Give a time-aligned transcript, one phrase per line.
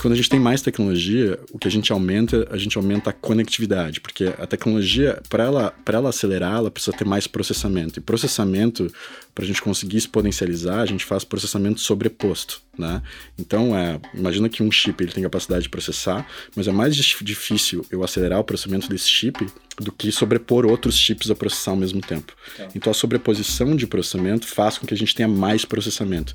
[0.00, 3.12] quando a gente tem mais tecnologia, o que a gente aumenta, a gente aumenta a
[3.12, 7.98] conectividade, porque a tecnologia, para ela, ela acelerar, ela precisa ter mais processamento.
[7.98, 8.90] E processamento,
[9.34, 13.02] para a gente conseguir exponencializar, a gente faz processamento sobreposto, né?
[13.38, 16.26] Então, é, imagina que um chip ele tem capacidade de processar,
[16.56, 19.46] mas é mais difícil eu acelerar o processamento desse chip
[19.80, 22.34] do que sobrepor outros chips a processar ao mesmo tempo.
[22.54, 26.34] Então, então a sobreposição de processamento faz com que a gente tenha mais processamento.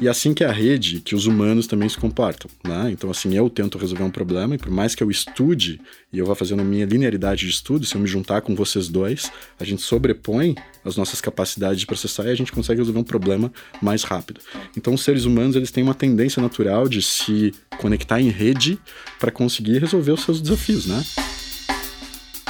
[0.00, 2.90] E assim que a rede, que os humanos também se comportam, né?
[2.90, 5.80] Então assim, eu tento resolver um problema e por mais que eu estude
[6.12, 8.88] e eu vá fazendo a minha linearidade de estudo, se eu me juntar com vocês
[8.88, 13.04] dois, a gente sobrepõe as nossas capacidades de processar e a gente consegue resolver um
[13.04, 13.52] problema
[13.82, 14.40] mais rápido.
[14.76, 18.78] Então os seres humanos, eles têm uma tendência natural de se conectar em rede
[19.18, 21.02] para conseguir resolver os seus desafios, né?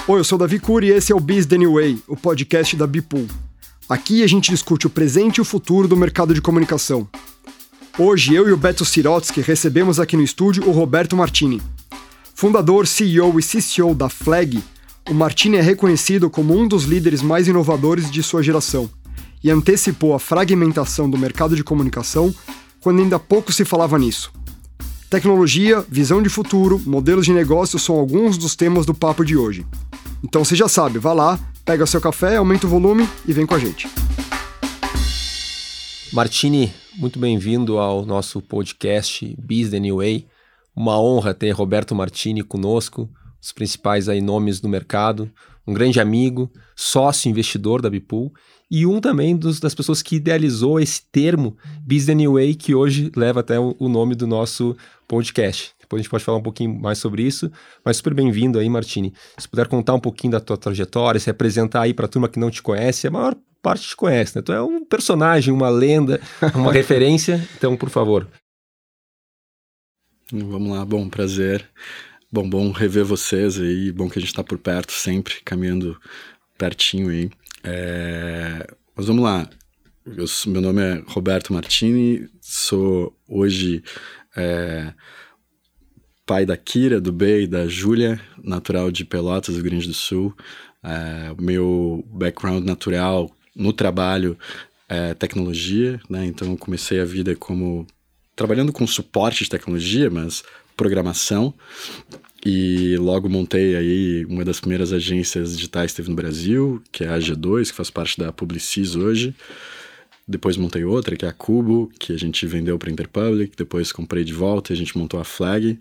[0.06, 2.76] Oi, eu sou Davi Cury e esse é o Biz The New Way, o podcast
[2.76, 3.26] da Bipool.
[3.88, 7.08] Aqui a gente discute o presente e o futuro do mercado de comunicação.
[7.98, 11.62] Hoje eu e o Beto Sirotsky recebemos aqui no estúdio o Roberto Martini.
[12.34, 14.62] Fundador, CEO e CCO da Flag,
[15.08, 18.90] o Martini é reconhecido como um dos líderes mais inovadores de sua geração
[19.42, 22.34] e antecipou a fragmentação do mercado de comunicação
[22.82, 24.30] quando ainda pouco se falava nisso.
[25.08, 29.64] Tecnologia, visão de futuro, modelos de negócio são alguns dos temas do papo de hoje.
[30.24, 33.54] Então você já sabe, vá lá, pega seu café, aumenta o volume e vem com
[33.54, 33.86] a gente.
[36.14, 40.26] Martini, muito bem-vindo ao nosso podcast Biz the New Way.
[40.74, 43.06] Uma honra ter Roberto Martini conosco,
[43.38, 45.30] os principais aí nomes do mercado,
[45.66, 48.32] um grande amigo, sócio investidor da Bipool
[48.70, 51.54] e um também dos, das pessoas que idealizou esse termo
[51.86, 54.74] Business New Way, que hoje leva até o, o, nome do nosso
[55.06, 55.73] podcast.
[55.84, 57.52] Depois a gente pode falar um pouquinho mais sobre isso,
[57.84, 59.12] mas super bem-vindo aí, Martini.
[59.38, 62.38] Se puder contar um pouquinho da tua trajetória, se apresentar aí para a turma que
[62.38, 64.42] não te conhece, a maior parte te conhece, né?
[64.42, 66.20] Tu é um personagem, uma lenda,
[66.54, 68.26] uma referência, então, por favor.
[70.32, 71.68] Vamos lá, bom, prazer.
[72.32, 76.00] Bom, bom rever vocês aí, bom que a gente está por perto sempre, caminhando
[76.56, 77.30] pertinho aí.
[77.62, 78.66] É...
[78.96, 79.48] Mas vamos lá.
[80.06, 83.82] Eu, meu nome é Roberto Martini, sou hoje
[84.36, 84.92] é,
[86.26, 90.34] pai da Kira, do Bey, da Júlia, natural de Pelotas, Rio Grande do Sul.
[90.82, 94.36] É, meu background natural no trabalho
[94.88, 96.26] é tecnologia, né?
[96.26, 97.86] Então comecei a vida como
[98.36, 100.42] trabalhando com suporte de tecnologia, mas
[100.76, 101.54] programação.
[102.44, 107.08] E logo montei aí uma das primeiras agências digitais que teve no Brasil, que é
[107.08, 109.34] a G2, que faz parte da Publicis hoje.
[110.28, 113.54] Depois montei outra, que é a Cubo, que a gente vendeu para Interpublic.
[113.56, 115.78] Depois comprei de volta e a gente montou a Flag,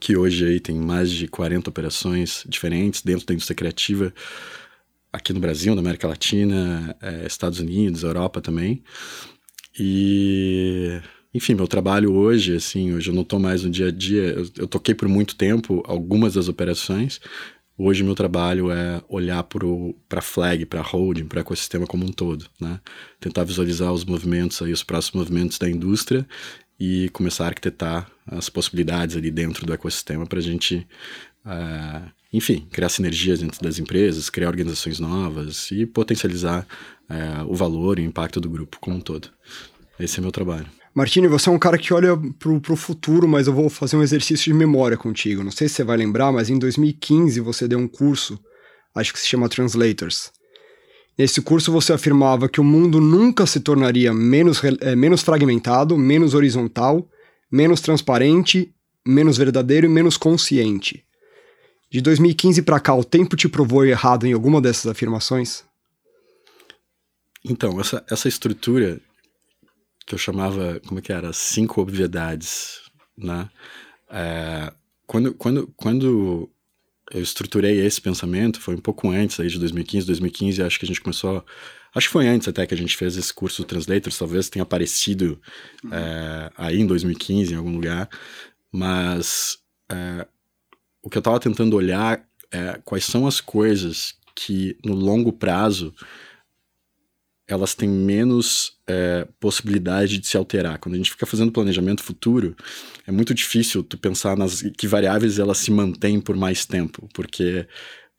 [0.00, 4.12] que hoje aí tem mais de 40 operações diferentes dentro da indústria criativa,
[5.12, 8.82] aqui no Brasil, na América Latina, é, Estados Unidos, Europa também.
[9.78, 11.00] E
[11.32, 14.50] enfim, meu trabalho hoje, assim, hoje eu não estou mais no dia a dia, eu,
[14.56, 17.20] eu, toquei por muito tempo algumas das operações.
[17.76, 19.42] Hoje meu trabalho é olhar
[20.08, 22.80] para flag, para holding, para ecossistema como um todo, né?
[23.20, 26.26] Tentar visualizar os movimentos aí, os próximos movimentos da indústria
[26.78, 30.86] e começar a arquitetar as possibilidades ali dentro do ecossistema para a gente,
[31.44, 36.66] uh, enfim, criar sinergias dentro das empresas, criar organizações novas e potencializar
[37.10, 39.28] uh, o valor e o impacto do grupo como um todo.
[39.98, 40.66] Esse é meu trabalho.
[40.94, 44.02] Martini, você é um cara que olha pro, pro futuro, mas eu vou fazer um
[44.02, 45.44] exercício de memória contigo.
[45.44, 48.38] Não sei se você vai lembrar, mas em 2015 você deu um curso,
[48.94, 50.32] acho que se chama Translators.
[51.18, 56.32] Nesse curso você afirmava que o mundo nunca se tornaria menos, é, menos fragmentado, menos
[56.32, 57.10] horizontal,
[57.50, 58.72] menos transparente,
[59.04, 61.04] menos verdadeiro e menos consciente.
[61.90, 65.64] De 2015 para cá, o tempo te provou errado em alguma dessas afirmações?
[67.44, 69.00] Então, essa, essa estrutura
[70.06, 71.32] que eu chamava, como é que era?
[71.32, 72.80] Cinco obviedades,
[73.16, 73.48] né?
[74.10, 74.72] É,
[75.06, 76.50] quando, quando, quando
[77.10, 80.88] eu estruturei esse pensamento, foi um pouco antes aí de 2015, 2015, acho que a
[80.88, 81.44] gente começou,
[81.94, 84.62] acho que foi antes até que a gente fez esse curso do Translators, talvez tenha
[84.62, 85.40] aparecido
[85.84, 85.94] uhum.
[85.94, 88.08] é, aí em 2015 em algum lugar,
[88.70, 89.58] mas
[89.90, 90.26] é,
[91.02, 95.94] o que eu estava tentando olhar é quais são as coisas que no longo prazo
[97.48, 100.78] elas têm menos é, possibilidade de se alterar.
[100.78, 102.54] Quando a gente fica fazendo planejamento futuro,
[103.06, 107.66] é muito difícil tu pensar nas que variáveis elas se mantêm por mais tempo, porque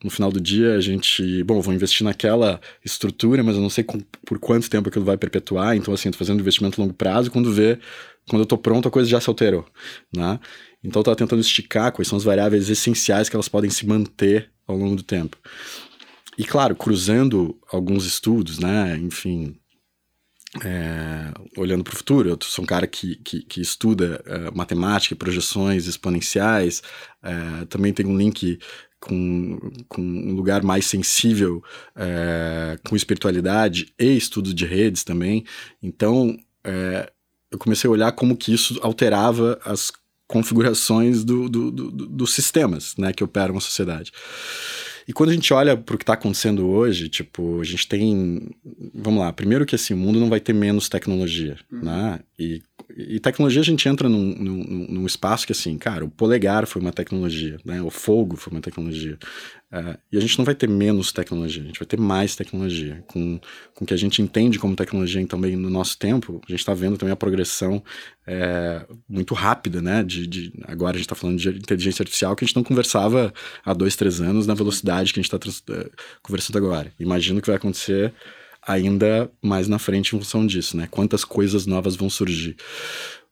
[0.03, 3.83] no final do dia a gente, bom, vou investir naquela estrutura, mas eu não sei
[3.83, 7.29] com, por quanto tempo aquilo vai perpetuar, então assim, tô fazendo investimento a longo prazo,
[7.29, 7.77] quando vê,
[8.27, 9.65] quando eu tô pronto a coisa já se alterou,
[10.15, 10.39] né?
[10.83, 14.49] Então eu tava tentando esticar quais são as variáveis essenciais que elas podem se manter
[14.65, 15.37] ao longo do tempo.
[16.39, 18.97] E claro, cruzando alguns estudos, né?
[18.97, 19.59] Enfim,
[20.63, 22.29] é, olhando para o futuro.
[22.29, 26.81] Eu sou um cara que, que, que estuda é, matemática, projeções exponenciais,
[27.21, 28.57] é, também tem um link
[29.01, 29.59] com,
[29.89, 31.61] com um lugar mais sensível
[31.93, 35.43] é, com espiritualidade e estudos de redes também.
[35.83, 37.11] Então, é,
[37.51, 39.91] eu comecei a olhar como que isso alterava as
[40.25, 44.13] configurações do, do, do, dos sistemas né, que operam a sociedade.
[45.09, 48.51] E quando a gente olha para o que está acontecendo hoje, tipo, a gente tem.
[48.93, 51.81] Vamos lá, primeiro que assim, o mundo não vai ter menos tecnologia, uhum.
[51.81, 52.19] né?
[52.37, 52.61] E,
[52.95, 56.81] e, tecnologia a gente entra num, num, num, espaço que, assim, cara, o polegar foi
[56.81, 57.81] uma tecnologia, né?
[57.81, 59.17] O fogo foi uma tecnologia.
[59.71, 63.03] Uh, e a gente não vai ter menos tecnologia, a gente vai ter mais tecnologia.
[63.07, 63.39] Com,
[63.75, 66.73] com o que a gente entende como tecnologia também no nosso tempo, a gente está
[66.73, 67.83] vendo também a progressão
[68.25, 70.03] é, muito rápida, né?
[70.03, 73.33] De, de agora a gente está falando de inteligência artificial que a gente não conversava
[73.63, 75.91] há dois, três anos na velocidade que a gente está uh,
[76.23, 76.91] conversando agora.
[76.99, 78.13] Imagino que vai acontecer
[78.69, 80.87] ainda mais na frente em função disso, né?
[80.91, 82.55] Quantas coisas novas vão surgir.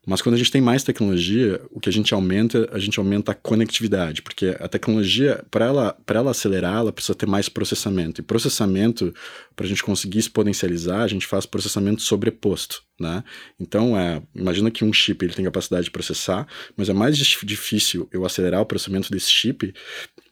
[0.03, 3.33] Mas quando a gente tem mais tecnologia, o que a gente aumenta, a gente aumenta
[3.33, 8.21] a conectividade, porque a tecnologia, para ela, ela acelerar, ela precisa ter mais processamento.
[8.21, 9.13] E processamento,
[9.53, 12.81] para a gente conseguir exponencializar, a gente faz processamento sobreposto.
[12.97, 13.21] Né?
[13.59, 16.47] Então, é, imagina que um chip ele tem capacidade de processar,
[16.77, 19.73] mas é mais difícil eu acelerar o processamento desse chip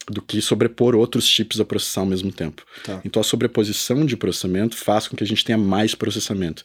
[0.10, 2.64] do que sobrepor outros chips a processar ao mesmo tempo.
[2.84, 3.02] Tá.
[3.04, 6.64] Então a sobreposição de processamento faz com que a gente tenha mais processamento.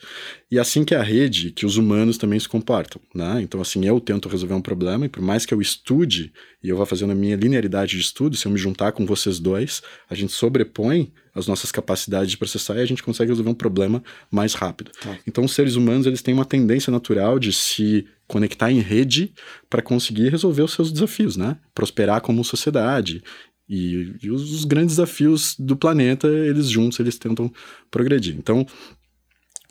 [0.51, 3.01] E é assim que a rede, que os humanos também se comportam.
[3.15, 3.41] Né?
[3.41, 6.33] Então, assim, eu tento resolver um problema, e por mais que eu estude
[6.63, 9.39] e eu vá fazendo a minha linearidade de estudo, se eu me juntar com vocês
[9.39, 13.55] dois, a gente sobrepõe as nossas capacidades de processar e a gente consegue resolver um
[13.55, 14.91] problema mais rápido.
[15.01, 15.17] Tá.
[15.27, 19.35] Então, os seres humanos eles têm uma tendência natural de se conectar em rede
[19.69, 21.56] para conseguir resolver os seus desafios, né?
[21.75, 23.25] Prosperar como sociedade.
[23.69, 27.53] E, e os, grandes desafios do planeta, eles juntos, eles tentam
[27.91, 28.37] progredir.
[28.38, 28.65] Então,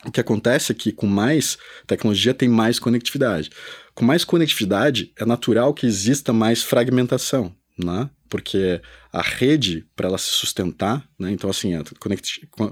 [0.04, 3.50] o que acontece é que com mais tecnologia tem mais conectividade.
[3.94, 8.10] Com mais conectividade, é natural que exista mais fragmentação, né?
[8.28, 8.80] Porque
[9.10, 11.30] a rede, para ela se sustentar, né?
[11.30, 11.82] Então, assim, a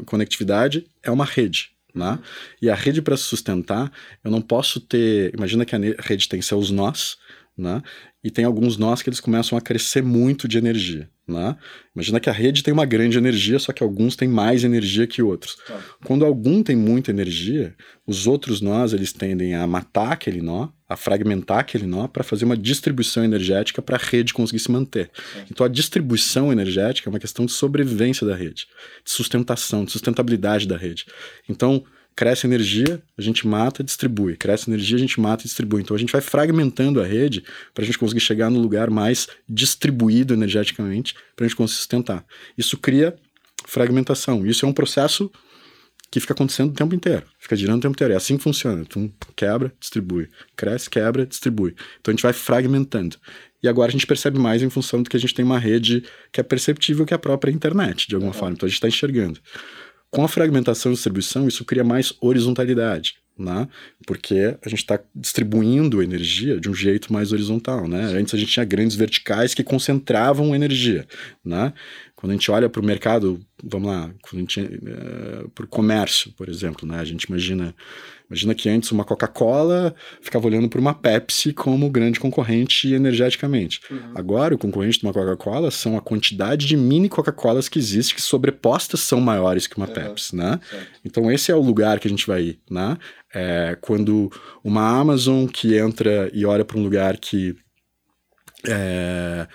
[0.05, 2.19] conectividade é uma rede, né?
[2.61, 3.91] E a rede para se sustentar,
[4.23, 5.35] eu não posso ter.
[5.35, 7.17] Imagina que a rede tem seus nós,
[7.57, 7.83] né?
[8.23, 11.09] E tem alguns nós que eles começam a crescer muito de energia.
[11.27, 11.57] Né?
[11.95, 15.23] Imagina que a rede tem uma grande energia, só que alguns têm mais energia que
[15.23, 15.57] outros.
[15.67, 15.79] Tá.
[16.05, 17.77] Quando algum tem muita energia,
[18.07, 22.45] os outros nós eles tendem a matar aquele nó, a fragmentar aquele nó para fazer
[22.45, 25.11] uma distribuição energética para a rede conseguir se manter.
[25.51, 28.67] Então a distribuição energética é uma questão de sobrevivência da rede,
[29.05, 31.05] de sustentação, de sustentabilidade da rede.
[31.49, 31.85] Então
[32.17, 34.37] cresce energia, a gente mata, distribui.
[34.37, 35.83] Cresce energia, a gente mata e distribui.
[35.83, 39.29] Então a gente vai fragmentando a rede para a gente conseguir chegar no lugar mais
[39.49, 42.25] distribuído energeticamente para a gente conseguir sustentar.
[42.57, 43.15] Isso cria
[43.67, 44.45] fragmentação.
[44.45, 45.31] Isso é um processo
[46.11, 48.15] que fica acontecendo o tempo inteiro, fica girando o tempo inteiro.
[48.15, 48.85] É assim que funciona.
[48.85, 50.29] Tu quebra, distribui.
[50.57, 51.75] Cresce, quebra, distribui.
[52.01, 53.17] Então a gente vai fragmentando.
[53.63, 56.05] E agora a gente percebe mais em função do que a gente tem uma rede
[56.33, 58.55] que é perceptível que é a própria internet, de alguma forma.
[58.55, 59.41] Então a gente está enxergando.
[60.11, 63.69] Com a fragmentação e distribuição, isso cria mais horizontalidade, né?
[64.07, 68.05] Porque a gente está distribuindo energia de um jeito mais horizontal, né?
[68.15, 71.07] Antes a gente tinha grandes verticais que concentravam energia,
[71.45, 71.75] né?
[72.19, 75.69] Quando a gente olha para o mercado, vamos lá, quando a gente, uh, para o
[75.69, 76.99] comércio, por exemplo, né?
[76.99, 77.73] A gente imagina
[78.29, 83.81] Imagina que antes uma Coca-Cola ficava olhando para uma Pepsi como grande concorrente energeticamente.
[83.91, 84.13] Uhum.
[84.15, 88.21] Agora, o concorrente de uma Coca-Cola são a quantidade de mini Coca-Colas que existe, que
[88.21, 89.95] sobrepostas são maiores que uma uhum.
[89.95, 90.61] Pepsi, né?
[91.03, 92.99] Então, esse é o lugar que a gente vai ir, né?
[93.35, 94.31] É, quando
[94.63, 97.57] uma Amazon que entra e olha para um lugar que
[98.67, 99.47] é,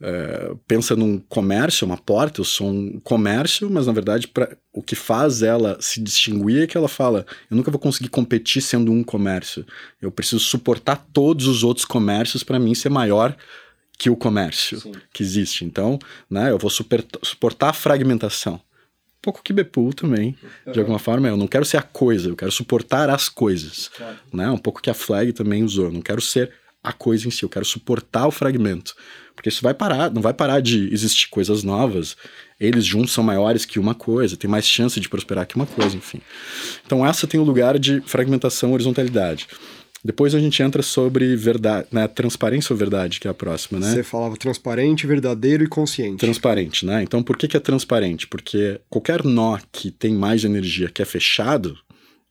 [0.00, 4.82] é, pensa num comércio, uma porta, eu sou um comércio, mas na verdade pra, o
[4.82, 8.92] que faz ela se distinguir é que ela fala: eu nunca vou conseguir competir sendo
[8.92, 9.64] um comércio.
[10.02, 13.36] Eu preciso suportar todos os outros comércios para mim ser maior
[13.96, 14.92] que o comércio Sim.
[15.12, 15.64] que existe.
[15.64, 15.98] Então,
[16.28, 18.54] né, eu vou super, suportar a fragmentação.
[18.54, 20.36] Um pouco que Bepool também,
[20.66, 20.72] uhum.
[20.72, 23.88] de alguma forma, eu não quero ser a coisa, eu quero suportar as coisas.
[23.96, 24.18] Claro.
[24.32, 24.50] Né?
[24.50, 27.42] Um pouco que a Flag também usou, eu não quero ser a coisa em si,
[27.42, 28.94] eu quero suportar o fragmento.
[29.34, 32.16] Porque isso vai parar, não vai parar de existir coisas novas.
[32.58, 35.96] Eles juntos são maiores que uma coisa, tem mais chance de prosperar que uma coisa,
[35.96, 36.20] enfim.
[36.86, 39.46] Então essa tem o um lugar de fragmentação horizontalidade.
[40.04, 42.06] Depois a gente entra sobre verdade, né?
[42.06, 43.90] Transparência ou verdade, que é a próxima, né?
[43.90, 46.18] Você falava transparente, verdadeiro e consciente.
[46.18, 47.02] Transparente, né?
[47.02, 48.26] Então por que, que é transparente?
[48.26, 51.78] Porque qualquer nó que tem mais energia que é fechado,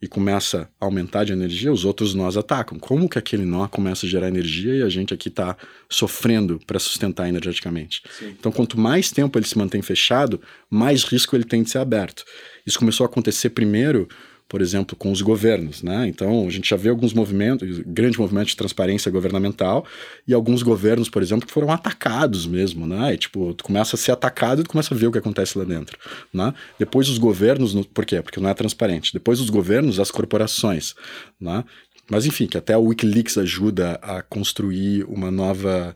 [0.03, 2.77] e começa a aumentar de energia, os outros nós atacam.
[2.77, 5.55] Como que aquele nó começa a gerar energia e a gente aqui está
[5.89, 8.03] sofrendo para sustentar energeticamente?
[8.19, 8.35] Sim.
[8.37, 12.25] Então, quanto mais tempo ele se mantém fechado, mais risco ele tem de ser aberto.
[12.67, 14.09] Isso começou a acontecer primeiro
[14.53, 16.07] por exemplo, com os governos, né?
[16.07, 19.83] Então, a gente já vê alguns movimentos, grande movimento de transparência governamental
[20.27, 23.15] e alguns governos, por exemplo, que foram atacados mesmo, né?
[23.15, 25.57] E, tipo, tu começa a ser atacado e tu começa a ver o que acontece
[25.57, 25.97] lá dentro,
[26.31, 26.53] né?
[26.77, 28.21] Depois os governos, no, por quê?
[28.21, 29.11] Porque não é transparente.
[29.11, 30.93] Depois os governos, as corporações,
[31.41, 31.63] né?
[32.07, 35.95] Mas enfim, que até o WikiLeaks ajuda a construir uma nova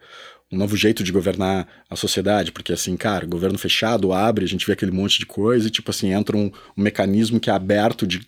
[0.51, 4.65] um novo jeito de governar a sociedade, porque assim, cara, governo fechado abre, a gente
[4.65, 8.07] vê aquele monte de coisa e tipo assim, entra um, um mecanismo que é aberto
[8.07, 8.25] de,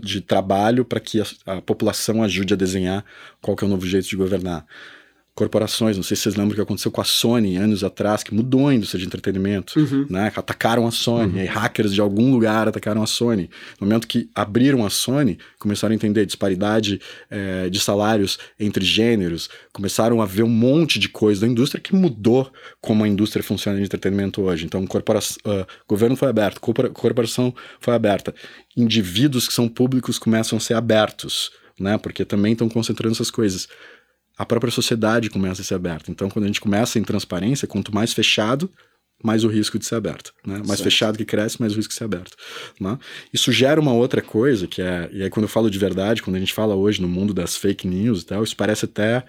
[0.00, 3.04] de trabalho para que a, a população ajude a desenhar
[3.42, 4.66] qual que é o novo jeito de governar
[5.38, 5.96] corporações.
[5.96, 8.66] Não sei se vocês lembram o que aconteceu com a Sony anos atrás, que mudou
[8.66, 10.04] a indústria de entretenimento, uhum.
[10.10, 10.32] né?
[10.34, 11.46] Atacaram a Sony, uhum.
[11.46, 13.48] hackers de algum lugar atacaram a Sony.
[13.80, 19.48] No momento que abriram a Sony, começaram a entender disparidade é, de salários entre gêneros,
[19.72, 23.78] começaram a ver um monte de coisa da indústria que mudou como a indústria funciona
[23.78, 24.64] de entretenimento hoje.
[24.64, 28.34] Então, corporação, uh, governo foi aberto, corporação foi aberta,
[28.76, 31.52] indivíduos que são públicos começam a ser abertos.
[31.80, 33.68] Né, porque também estão concentrando essas coisas
[34.38, 36.10] a própria sociedade começa a ser aberta.
[36.10, 38.70] Então, quando a gente começa em transparência, quanto mais fechado,
[39.22, 40.32] mais o risco de ser aberto.
[40.46, 40.58] Né?
[40.58, 40.84] Mais certo.
[40.84, 42.36] fechado que cresce, mais o risco de ser aberto.
[42.80, 42.96] Né?
[43.32, 46.36] Isso gera uma outra coisa, que é, e aí quando eu falo de verdade, quando
[46.36, 49.24] a gente fala hoje no mundo das fake news e tal, isso parece até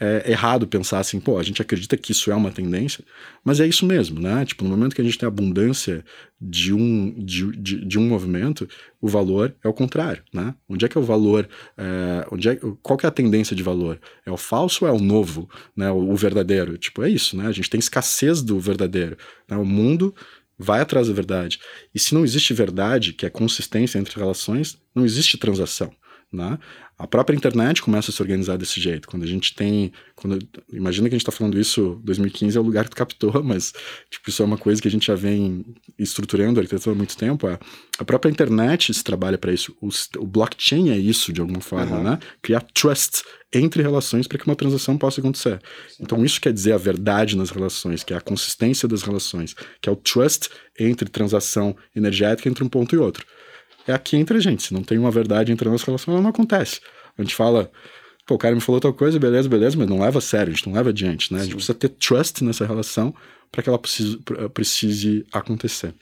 [0.00, 3.04] é, errado pensar assim, pô, a gente acredita que isso é uma tendência,
[3.44, 4.46] mas é isso mesmo, né?
[4.46, 6.02] Tipo, no momento que a gente tem abundância
[6.46, 8.68] de um, de, de, de um movimento,
[9.00, 10.54] o valor é o contrário, né?
[10.68, 11.48] Onde é que é o valor,
[11.78, 13.98] é, onde é, qual que é a tendência de valor?
[14.26, 15.90] É o falso ou é o novo, né?
[15.90, 16.76] O, o verdadeiro?
[16.76, 17.46] Tipo, é isso, né?
[17.46, 19.16] A gente tem escassez do verdadeiro,
[19.48, 19.56] né?
[19.56, 20.14] O mundo
[20.58, 21.58] vai atrás da verdade.
[21.94, 25.90] E se não existe verdade, que é consistência entre relações, não existe transação.
[26.32, 26.58] Né?
[26.96, 29.08] A própria internet começa a se organizar desse jeito.
[29.08, 29.92] Quando a gente tem.
[30.14, 30.38] Quando,
[30.72, 33.72] imagina que a gente está falando isso, 2015 é o lugar que tu captou, mas
[34.08, 35.64] tipo, isso é uma coisa que a gente já vem
[35.98, 37.48] estruturando a arquitetura há muito tempo.
[37.48, 37.58] A,
[37.98, 39.76] a própria internet se trabalha para isso.
[39.80, 42.02] O, o, blockchain é isso, de alguma forma, uhum.
[42.04, 42.18] né?
[42.40, 45.60] Criar trust entre relações para que uma transação possa acontecer.
[46.00, 49.88] Então, isso quer dizer a verdade nas relações, que é a consistência das relações, que
[49.88, 50.48] é o trust
[50.78, 53.26] entre transação energética entre um ponto e outro
[53.86, 54.62] é aqui entre a gente.
[54.62, 56.80] Se não tem uma verdade entre a nossa relação, ela não acontece.
[57.16, 57.70] A gente fala,
[58.26, 60.56] pô, o cara me falou tal coisa, beleza, beleza, mas não leva a sério, a
[60.56, 61.38] gente não leva adiante, né?
[61.38, 61.42] Sim.
[61.42, 63.14] A gente precisa ter trust nessa relação
[63.50, 64.18] para que ela precise,
[64.52, 65.94] precise acontecer.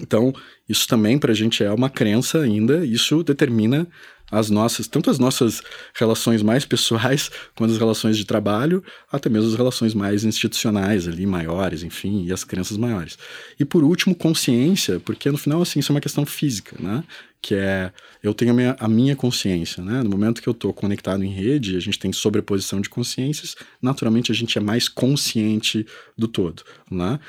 [0.00, 0.32] Então,
[0.68, 3.86] isso também para a gente é uma crença ainda, isso determina
[4.34, 5.62] as nossas, tanto as nossas
[5.94, 11.24] relações mais pessoais, quanto as relações de trabalho, até mesmo as relações mais institucionais ali,
[11.24, 13.16] maiores, enfim, e as crenças maiores.
[13.58, 17.04] E por último, consciência, porque no final, assim, isso é uma questão física, né?
[17.40, 20.02] Que é, eu tenho a minha, a minha consciência, né?
[20.02, 24.32] No momento que eu estou conectado em rede, a gente tem sobreposição de consciências, naturalmente
[24.32, 25.86] a gente é mais consciente
[26.16, 27.20] do todo, né?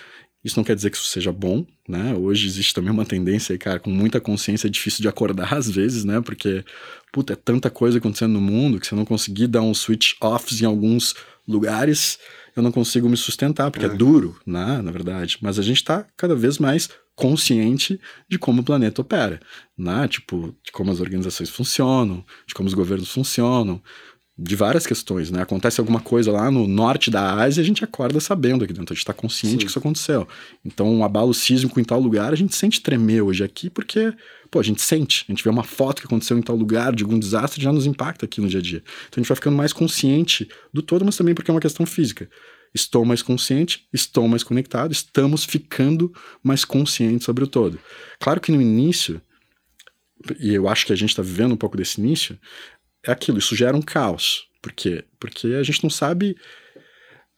[0.46, 2.14] Isso não quer dizer que isso seja bom, né?
[2.14, 5.68] Hoje existe também uma tendência aí, cara, com muita consciência é difícil de acordar às
[5.68, 6.22] vezes, né?
[6.22, 6.64] Porque,
[7.12, 10.14] puta, é tanta coisa acontecendo no mundo que se eu não conseguir dar um switch
[10.22, 11.16] offs em alguns
[11.48, 12.20] lugares,
[12.56, 14.84] eu não consigo me sustentar, porque é, é duro, né?
[14.84, 15.40] Na verdade.
[15.42, 18.00] Mas a gente tá cada vez mais consciente
[18.30, 19.40] de como o planeta opera,
[19.76, 20.08] né?
[20.08, 23.82] Tipo, de como as organizações funcionam, de como os governos funcionam,
[24.38, 25.42] de várias questões, né?
[25.42, 28.96] Acontece alguma coisa lá no norte da Ásia, a gente acorda sabendo aqui dentro, a
[28.96, 29.58] gente está consciente Sim.
[29.60, 30.28] que isso aconteceu.
[30.64, 34.14] Então, um abalo sísmico em tal lugar, a gente sente tremer hoje aqui, porque,
[34.52, 37.04] pô, a gente sente, a gente vê uma foto que aconteceu em tal lugar, de
[37.04, 38.84] algum desastre, já nos impacta aqui no dia a dia.
[39.08, 41.86] Então, a gente vai ficando mais consciente do todo, mas também porque é uma questão
[41.86, 42.30] física.
[42.74, 46.14] Estou mais consciente, estou mais conectado, estamos ficando
[46.44, 47.80] mais conscientes sobre o todo.
[48.20, 49.22] Claro que no início,
[50.42, 52.38] e eu acho que a gente está vivendo um pouco desse início,
[53.06, 54.48] é aquilo, isso gera um caos.
[54.62, 55.04] Por quê?
[55.20, 56.36] Porque a gente não sabe.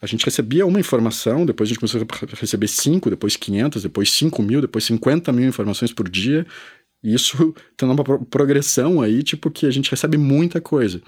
[0.01, 4.11] A gente recebia uma informação, depois a gente começou a receber cinco, depois 500, depois
[4.11, 6.45] 5 mil, depois 50 mil informações por dia.
[7.03, 11.01] E isso tendo uma progressão aí, tipo, que a gente recebe muita coisa.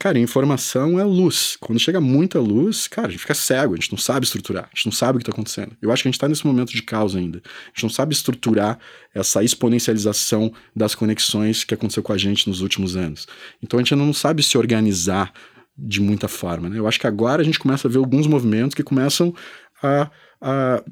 [0.00, 1.58] Cara, informação é luz.
[1.60, 4.74] Quando chega muita luz, cara, a gente fica cego, a gente não sabe estruturar, a
[4.74, 5.76] gente não sabe o que está acontecendo.
[5.82, 7.42] Eu acho que a gente está nesse momento de caos ainda.
[7.44, 8.78] A gente não sabe estruturar
[9.14, 13.28] essa exponencialização das conexões que aconteceu com a gente nos últimos anos.
[13.62, 15.34] Então a gente ainda não sabe se organizar
[15.76, 16.70] de muita forma.
[16.70, 16.78] Né?
[16.78, 19.34] Eu acho que agora a gente começa a ver alguns movimentos que começam
[19.82, 20.82] a, a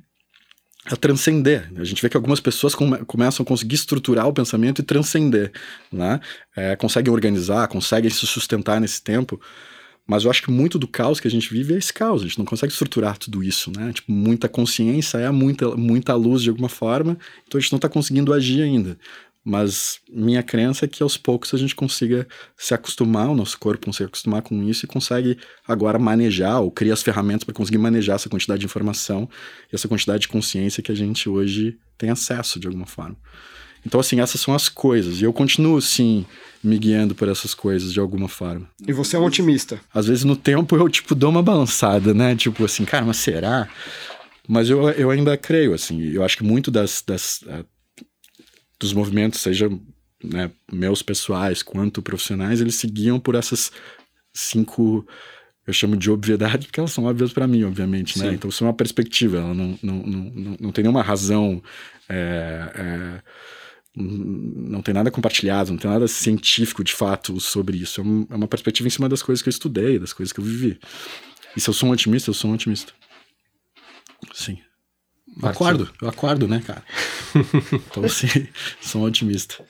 [0.87, 1.70] a transcender.
[1.76, 5.52] A gente vê que algumas pessoas come começam a conseguir estruturar o pensamento e transcender,
[5.92, 6.20] né?
[6.56, 9.40] É, conseguem organizar, conseguem se sustentar nesse tempo.
[10.06, 12.23] Mas eu acho que muito do caos que a gente vive é esse caos.
[12.23, 13.92] A gente não consegue estruturar tudo isso, né?
[13.92, 17.90] Tipo, muita consciência é muita, muita luz de alguma forma, então a gente não está
[17.90, 18.99] conseguindo agir ainda.
[19.48, 23.86] Mas minha crença é que aos poucos a gente consiga se acostumar, o nosso corpo
[23.86, 28.16] consegue acostumar com isso e consegue agora manejar ou criar as ferramentas para conseguir manejar
[28.16, 29.26] essa quantidade de informação
[29.72, 33.16] e essa quantidade de consciência que a gente hoje tem acesso de alguma forma.
[33.86, 35.22] Então, assim, essas são as coisas.
[35.22, 36.26] E eu continuo, sim,
[36.62, 38.68] me guiando por essas coisas de alguma forma.
[38.86, 39.80] E você é um otimista?
[39.94, 42.36] Às vezes no tempo eu, tipo, dou uma balançada, né?
[42.36, 43.66] Tipo assim, cara, mas será?
[44.46, 46.02] Mas eu, eu ainda creio, assim.
[46.02, 47.42] Eu acho que muito das, das
[48.78, 49.68] dos movimentos, seja
[50.23, 53.70] né, meus pessoais quanto profissionais, eles seguiam por essas
[54.32, 55.06] cinco
[55.66, 58.32] eu chamo de obviedade porque elas são óbvias para mim, obviamente, né?
[58.32, 61.62] Então isso é uma perspectiva, ela não, não, não, não, tem nenhuma razão,
[62.08, 63.23] é, é,
[63.94, 68.00] não tem nada compartilhado, não tem nada científico de fato sobre isso.
[68.00, 70.44] É, é uma perspectiva em cima das coisas que eu estudei, das coisas que eu
[70.44, 70.80] vivi.
[71.54, 72.94] E se eu sou um otimista, eu sou um otimista.
[74.32, 74.58] Sim.
[75.40, 76.82] Eu acordo, eu acordo, né, cara?
[77.73, 78.49] então, assim,
[78.80, 79.64] sou um otimista.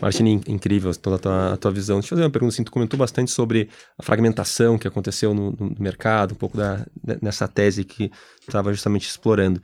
[0.00, 1.98] Martini, incrível toda a tua, a tua, visão.
[1.98, 2.54] Deixa eu fazer uma pergunta.
[2.54, 3.68] Assim, tu comentou bastante sobre
[3.98, 6.86] a fragmentação que aconteceu no, no mercado, um pouco da,
[7.20, 9.60] nessa tese que estava justamente explorando.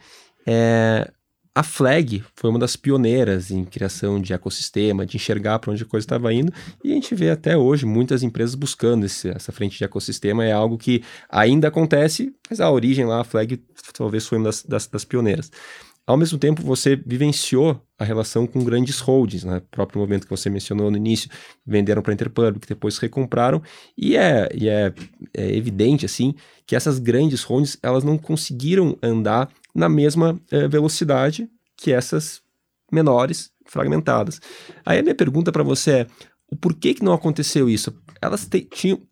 [0.47, 1.11] É,
[1.55, 5.87] a Flag foi uma das pioneiras em criação de ecossistema, de enxergar para onde a
[5.87, 6.53] coisa estava indo,
[6.83, 10.45] e a gente vê até hoje muitas empresas buscando esse, essa frente de ecossistema.
[10.45, 13.61] É algo que ainda acontece, mas a origem lá, a Flag
[13.93, 15.51] talvez foi uma das, das, das pioneiras.
[16.07, 19.59] Ao mesmo tempo, você vivenciou a relação com grandes holdings, né?
[19.59, 21.31] O próprio momento que você mencionou no início,
[21.65, 23.63] venderam para a Interpublic, depois recompraram,
[23.97, 24.93] e é, e é,
[25.33, 26.35] é, evidente, assim,
[26.67, 32.43] que essas grandes holdings, elas não conseguiram andar na mesma é, velocidade que essas
[32.93, 34.41] menores, fragmentadas.
[34.85, 36.07] Aí a minha pergunta para você é,
[36.51, 37.95] o porquê que não aconteceu isso?
[38.21, 38.49] Elas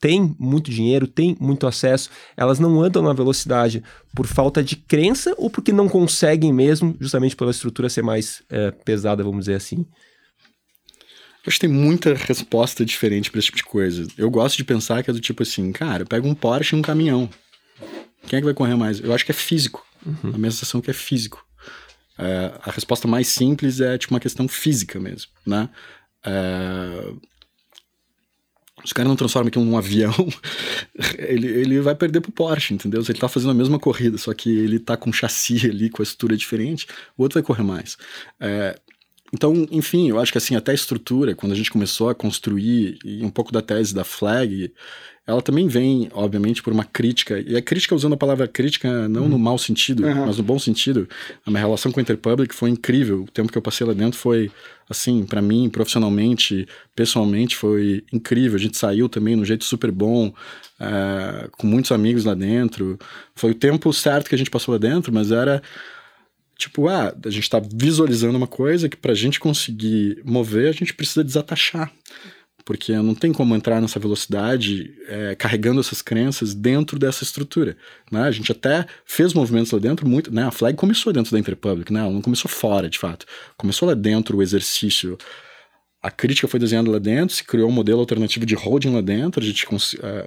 [0.01, 3.83] têm muito dinheiro, têm muito acesso, elas não andam na velocidade
[4.15, 8.71] por falta de crença ou porque não conseguem mesmo, justamente pela estrutura ser mais é,
[8.71, 9.87] pesada, vamos dizer assim?
[11.39, 14.07] Eu acho que tem muita resposta diferente para esse tipo de coisa.
[14.19, 16.83] Eu gosto de pensar que é do tipo assim, cara, pega um Porsche e um
[16.83, 17.31] caminhão.
[18.27, 19.01] Quem é que vai correr mais?
[19.01, 19.87] Eu acho que é físico.
[20.05, 20.35] Uhum.
[20.35, 21.45] A minha sensação é que é físico.
[22.19, 25.69] É, a resposta mais simples é tipo uma questão física mesmo, né?
[26.25, 27.13] É...
[28.85, 30.15] Os caras não transformam aqui num avião,
[31.19, 33.03] ele, ele vai perder pro Porsche, entendeu?
[33.03, 36.01] Se ele tá fazendo a mesma corrida, só que ele tá com chassi ali, com
[36.01, 37.97] a estrutura diferente, o outro vai correr mais.
[38.39, 38.79] É,
[39.33, 42.99] então, enfim, eu acho que assim, até a estrutura, quando a gente começou a construir,
[43.05, 44.73] e um pouco da tese da Flag,
[45.29, 49.25] ela também vem, obviamente, por uma crítica, e a crítica usando a palavra crítica não
[49.25, 49.29] uhum.
[49.29, 50.25] no mau sentido, uhum.
[50.25, 51.07] mas no bom sentido.
[51.45, 53.25] A minha relação com a Interpublic foi incrível.
[53.25, 54.51] O tempo que eu passei lá dentro foi,
[54.89, 58.57] assim, para mim, profissionalmente, pessoalmente, foi incrível.
[58.57, 62.99] A gente saiu também num jeito super bom, uh, com muitos amigos lá dentro.
[63.35, 65.63] Foi o tempo certo que a gente passou lá dentro, mas era
[66.59, 70.73] tipo, ah, a gente está visualizando uma coisa que para a gente conseguir mover, a
[70.73, 71.91] gente precisa desatachar
[72.69, 77.75] porque não tem como entrar nessa velocidade é, carregando essas crenças dentro dessa estrutura.
[78.13, 78.21] Né?
[78.21, 80.45] A gente até fez movimentos lá dentro, muito, né?
[80.45, 82.01] A Flag começou dentro da Interpublic, né?
[82.01, 83.25] Ela não começou fora, de fato.
[83.57, 85.17] Começou lá dentro o exercício.
[86.01, 89.43] A crítica foi desenhada lá dentro, se criou um modelo alternativo de holding lá dentro,
[89.43, 89.67] a gente,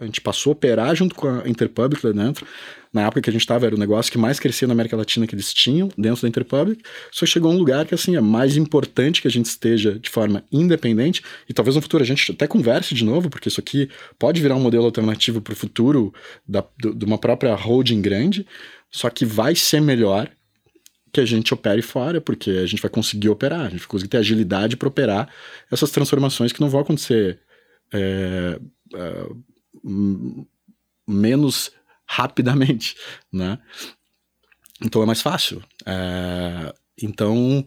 [0.02, 2.46] a gente passou a operar junto com a Interpublic lá dentro,
[2.92, 5.26] na época que a gente estava, era o negócio que mais crescia na América Latina
[5.26, 6.84] que eles tinham dentro da Interpublic.
[7.10, 10.44] Só chegou um lugar que, assim, é mais importante que a gente esteja de forma
[10.52, 14.42] independente e talvez no futuro a gente até converse de novo, porque isso aqui pode
[14.42, 16.14] virar um modelo alternativo para o futuro
[16.46, 18.46] da, do, de uma própria holding grande,
[18.92, 20.30] só que vai ser melhor
[21.12, 24.10] que a gente opere fora, porque a gente vai conseguir operar, a gente vai conseguir
[24.10, 25.30] ter agilidade para operar
[25.72, 27.40] essas transformações que não vão acontecer
[27.94, 28.60] é,
[28.94, 29.30] é,
[31.08, 31.72] menos
[32.06, 32.96] rapidamente,
[33.32, 33.60] né?
[34.84, 35.62] Então é mais fácil.
[35.86, 37.66] É, então,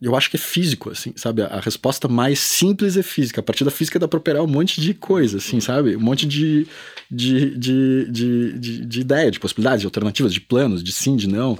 [0.00, 1.42] eu acho que é físico, assim, sabe?
[1.42, 3.40] A resposta mais simples é física.
[3.40, 5.96] A partir da física dá pra operar um monte de coisa, assim, sabe?
[5.96, 6.66] Um monte de,
[7.10, 11.26] de, de, de, de, de ideia, de possibilidades, de alternativas, de planos, de sim, de
[11.26, 11.58] não.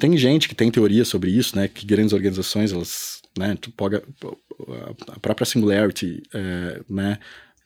[0.00, 1.68] Tem gente que tem teoria sobre isso, né?
[1.68, 3.56] Que grandes organizações, elas, né?
[3.60, 7.18] Tu pode, a própria Singularity, é, né?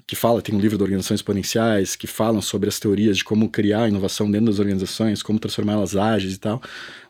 [0.06, 3.48] Que fala, tem um livro de organizações exponenciais, que falam sobre as teorias de como
[3.48, 6.60] criar inovação dentro das organizações, como transformá-las ágeis e tal.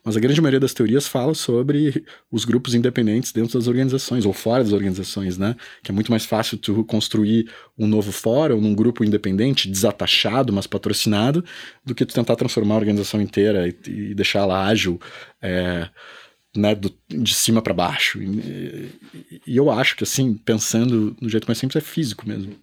[0.05, 4.33] Mas a grande maioria das teorias fala sobre os grupos independentes dentro das organizações, ou
[4.33, 5.57] fora das organizações, né?
[5.83, 10.67] Que é muito mais fácil tu construir um novo fórum num grupo independente, desatachado, mas
[10.67, 11.45] patrocinado,
[11.85, 15.01] do que tu tentar transformar a organização inteira e, e deixá-la ágil,
[15.43, 15.89] é,
[16.57, 18.23] né, do, de cima para baixo.
[18.23, 18.91] E,
[19.47, 22.55] e eu acho que, assim, pensando no jeito mais simples, é físico mesmo.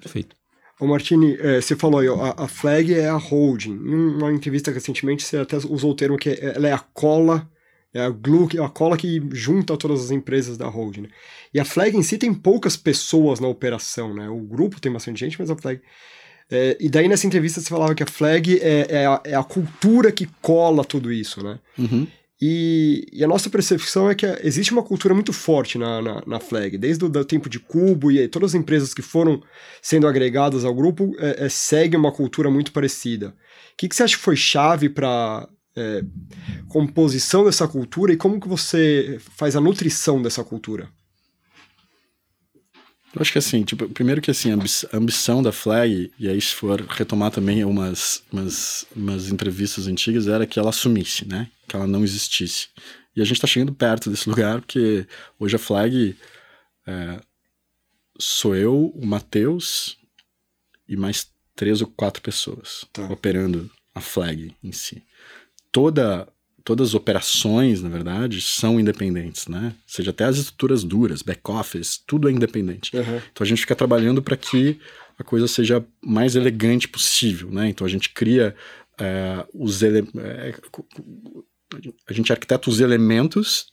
[0.00, 0.36] Perfeito.
[0.78, 3.72] O Martini, é, você falou aí, a, a, flag é a holding.
[3.72, 7.48] Em uma entrevista recentemente, você até usou o termo que é, ela é a cola,
[7.94, 11.02] é a glue, é a cola que junta todas as empresas da holding.
[11.02, 11.08] Né?
[11.54, 14.28] E a flag em si tem poucas pessoas na operação, né?
[14.28, 15.80] O grupo tem bastante gente, mas a flag.
[16.50, 19.42] É, e daí nessa entrevista você falava que a flag é, é, a, é a
[19.42, 21.58] cultura que cola tudo isso, né?
[21.78, 22.06] Uhum.
[22.40, 26.40] E, e, a nossa percepção é que existe uma cultura muito forte na, na, na
[26.40, 29.42] Flag, desde o tempo de Cubo e todas as empresas que foram
[29.80, 33.28] sendo agregadas ao grupo é, é, seguem uma cultura muito parecida.
[33.28, 36.02] O que, que você acha que foi chave para é,
[36.68, 40.90] composição dessa cultura e como que você faz a nutrição dessa cultura?
[43.16, 46.54] Eu acho que assim, tipo, primeiro que assim, a ambição da Flag, e aí se
[46.54, 51.50] for retomar também umas, umas, umas entrevistas antigas, era que ela assumisse, né?
[51.66, 52.68] Que ela não existisse.
[53.16, 55.06] E a gente está chegando perto desse lugar, porque
[55.40, 56.14] hoje a Flag
[56.86, 57.20] é,
[58.18, 59.96] sou eu, o Matheus
[60.86, 63.10] e mais três ou quatro pessoas tá.
[63.10, 65.02] operando a Flag em si.
[65.72, 66.28] Toda
[66.66, 69.66] todas as operações, na verdade, são independentes, né?
[69.66, 72.94] Ou seja, até as estruturas duras, back-office, tudo é independente.
[72.96, 73.20] Uhum.
[73.32, 74.80] Então a gente fica trabalhando para que
[75.16, 77.68] a coisa seja mais elegante possível, né?
[77.68, 78.52] Então a gente cria
[78.98, 80.54] é, os ele é,
[82.08, 83.68] a gente arquiteta os elementos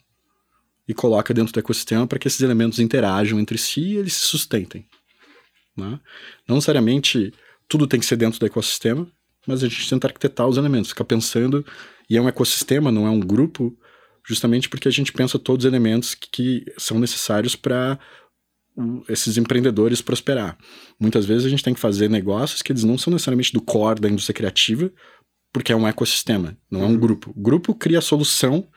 [0.88, 4.28] e coloca dentro do ecossistema para que esses elementos interajam entre si e eles se
[4.28, 4.86] sustentem.
[5.76, 6.00] Né?
[6.48, 7.34] Não necessariamente
[7.68, 9.08] tudo tem que ser dentro do ecossistema,
[9.48, 11.66] mas a gente tenta arquitetar os elementos, fica pensando
[12.10, 13.76] e é um ecossistema, não é um grupo,
[14.26, 18.00] justamente porque a gente pensa todos os elementos que, que são necessários para
[19.08, 20.58] esses empreendedores prosperar.
[21.00, 24.02] Muitas vezes a gente tem que fazer negócios que eles não são necessariamente do core
[24.02, 24.92] da indústria criativa,
[25.52, 26.98] porque é um ecossistema, não é um uhum.
[26.98, 27.32] grupo.
[27.36, 28.68] O grupo cria a solução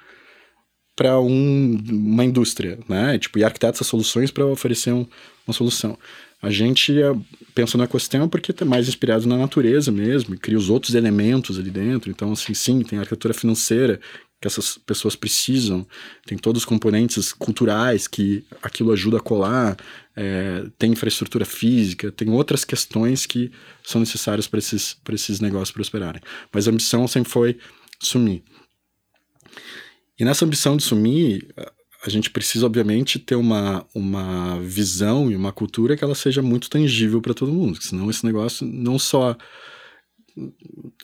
[0.94, 3.18] para um, uma indústria, né?
[3.18, 5.06] Tipo, e arquiteta essas soluções para oferecer um,
[5.46, 5.98] uma solução.
[6.42, 7.14] A gente é,
[7.54, 11.70] pensa no ecossistema porque é mais inspirado na natureza mesmo, cria os outros elementos ali
[11.70, 12.10] dentro.
[12.10, 14.00] Então, assim, sim, tem a arquitetura financeira
[14.40, 15.86] que essas pessoas precisam,
[16.26, 19.76] tem todos os componentes culturais que aquilo ajuda a colar,
[20.14, 23.50] é, tem infraestrutura física, tem outras questões que
[23.82, 26.20] são necessárias para esses, esses negócios prosperarem.
[26.52, 27.58] Mas a ambição sempre foi
[27.98, 28.42] sumir.
[30.18, 31.48] E nessa ambição de sumir,
[32.08, 36.70] a gente precisa, obviamente, ter uma, uma visão e uma cultura que ela seja muito
[36.70, 39.36] tangível para todo mundo, senão esse negócio não só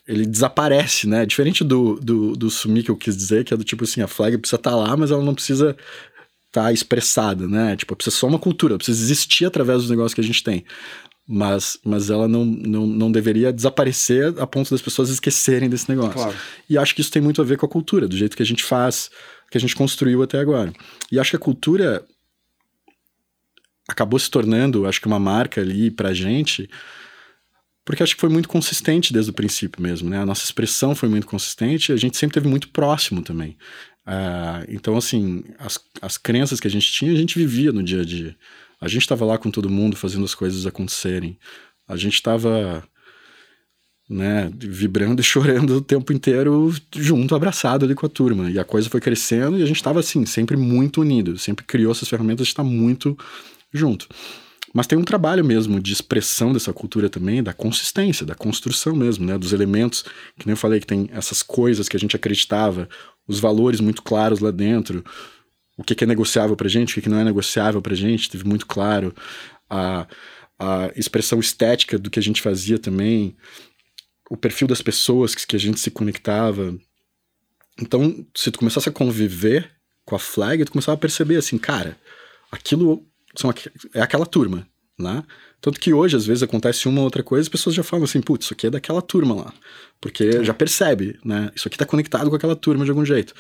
[0.07, 1.25] ele desaparece, né?
[1.25, 4.07] Diferente do, do, do sumir que eu quis dizer, que é do tipo assim, a
[4.07, 5.77] flag precisa estar tá lá, mas ela não precisa
[6.49, 7.75] estar tá expressada, né?
[7.77, 10.65] Tipo, precisa só uma cultura, precisa existir através dos negócios que a gente tem.
[11.27, 16.15] Mas, mas ela não, não, não deveria desaparecer a ponto das pessoas esquecerem desse negócio.
[16.15, 16.37] Claro.
[16.69, 18.47] E acho que isso tem muito a ver com a cultura, do jeito que a
[18.47, 19.09] gente faz,
[19.53, 20.73] que a gente construiu até agora.
[21.11, 22.03] E acho que a cultura
[23.87, 26.71] acabou se tornando, acho que uma marca ali pra gente,
[27.85, 30.21] porque acho que foi muito consistente desde o princípio mesmo, né?
[30.21, 33.59] A nossa expressão foi muito consistente e a gente sempre teve muito próximo também.
[34.07, 38.01] Uh, então, assim, as, as crenças que a gente tinha, a gente vivia no dia
[38.01, 38.35] a dia.
[38.81, 41.39] A gente estava lá com todo mundo fazendo as coisas acontecerem.
[41.87, 42.83] A gente estava
[44.13, 48.51] né, vibrando e chorando o tempo inteiro junto, abraçado ali com a turma.
[48.51, 51.93] E a coisa foi crescendo e a gente estava assim, sempre muito unido, sempre criou
[51.93, 53.17] essas ferramentas de estar muito
[53.73, 54.07] junto.
[54.75, 59.27] Mas tem um trabalho mesmo de expressão dessa cultura também, da consistência, da construção mesmo,
[59.27, 60.03] né, dos elementos,
[60.39, 62.89] que nem eu falei, que tem essas coisas que a gente acreditava,
[63.29, 65.05] os valores muito claros lá dentro,
[65.77, 68.67] o que, é negociável pra gente, o que, não é negociável pra gente, teve muito
[68.67, 69.15] claro,
[69.69, 70.07] a,
[70.59, 73.37] a expressão estética do que a gente fazia também,
[74.33, 76.75] o perfil das pessoas que, que a gente se conectava.
[77.79, 79.71] Então, se tu começasse a conviver
[80.07, 81.99] com a flag, tu começava a perceber assim, cara,
[82.51, 83.53] aquilo são,
[83.93, 84.67] é aquela turma,
[84.99, 85.23] né?
[85.61, 88.23] Tanto que hoje, às vezes, acontece uma ou outra coisa, as pessoas já falam assim,
[88.23, 89.53] putz, isso aqui é daquela turma lá.
[90.01, 91.51] Porque já percebe, né?
[91.55, 93.35] Isso aqui tá conectado com aquela turma de algum jeito.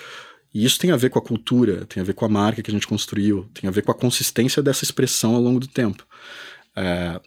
[0.53, 2.71] E isso tem a ver com a cultura, tem a ver com a marca que
[2.71, 6.07] a gente construiu, tem a ver com a consistência dessa expressão ao longo do tempo.
[6.77, 7.19] É,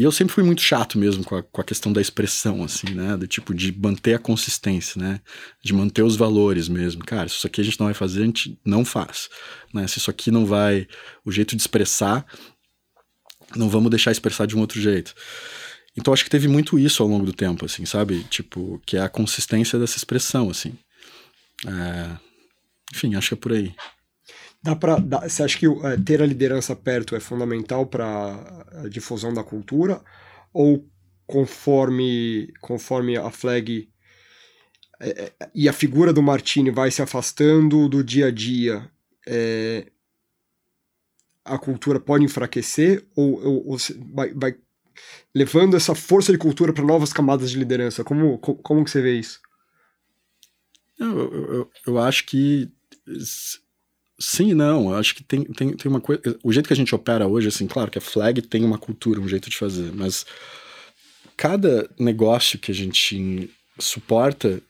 [0.00, 2.94] e eu sempre fui muito chato mesmo com a, com a questão da expressão, assim,
[2.94, 3.18] né?
[3.18, 5.20] Do tipo, de manter a consistência, né?
[5.62, 7.04] De manter os valores mesmo.
[7.04, 9.28] Cara, se isso aqui a gente não vai fazer, a gente não faz.
[9.74, 9.86] Né?
[9.86, 10.88] Se isso aqui não vai.
[11.22, 12.24] O jeito de expressar,
[13.54, 15.14] não vamos deixar expressar de um outro jeito.
[15.94, 18.24] Então acho que teve muito isso ao longo do tempo, assim, sabe?
[18.24, 20.72] Tipo, que é a consistência dessa expressão, assim.
[21.66, 22.16] É...
[22.94, 23.74] Enfim, acho que é por aí.
[24.62, 29.32] Dá dá, você acha que é, ter a liderança perto é fundamental para a difusão
[29.32, 30.02] da cultura?
[30.52, 30.86] Ou
[31.26, 33.88] conforme, conforme a flag
[35.00, 38.90] é, é, e a figura do Martini vai se afastando do dia a dia,
[39.26, 39.90] é,
[41.42, 43.06] a cultura pode enfraquecer?
[43.16, 43.76] Ou, ou, ou
[44.12, 44.56] vai, vai,
[45.34, 48.04] levando essa força de cultura para novas camadas de liderança?
[48.04, 49.40] Como, como, como que você vê isso?
[50.98, 52.70] Eu, eu, eu acho que
[54.20, 54.94] Sim não.
[54.94, 56.20] Acho que tem, tem, tem uma coisa.
[56.44, 59.20] O jeito que a gente opera hoje, assim, claro que a flag tem uma cultura,
[59.20, 60.26] um jeito de fazer, mas
[61.36, 64.62] cada negócio que a gente suporta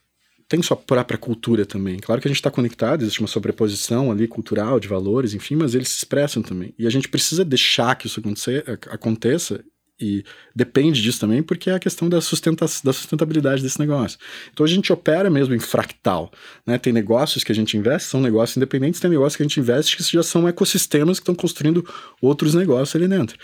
[0.47, 1.97] tem sua própria cultura também.
[1.97, 5.75] Claro que a gente está conectado, existe uma sobreposição ali cultural, de valores, enfim, mas
[5.75, 6.73] eles se expressam também.
[6.77, 9.63] E a gente precisa deixar que isso aconteça, aconteça
[10.01, 10.23] e
[10.55, 14.17] depende disso também, porque é a questão da, sustenta da sustentabilidade desse negócio.
[14.51, 16.31] Então a gente opera mesmo em fractal.
[16.65, 16.77] Né?
[16.77, 19.95] Tem negócios que a gente investe, são negócios independentes, tem negócios que a gente investe
[19.95, 21.87] que já são ecossistemas que estão construindo
[22.21, 23.37] outros negócios ali dentro.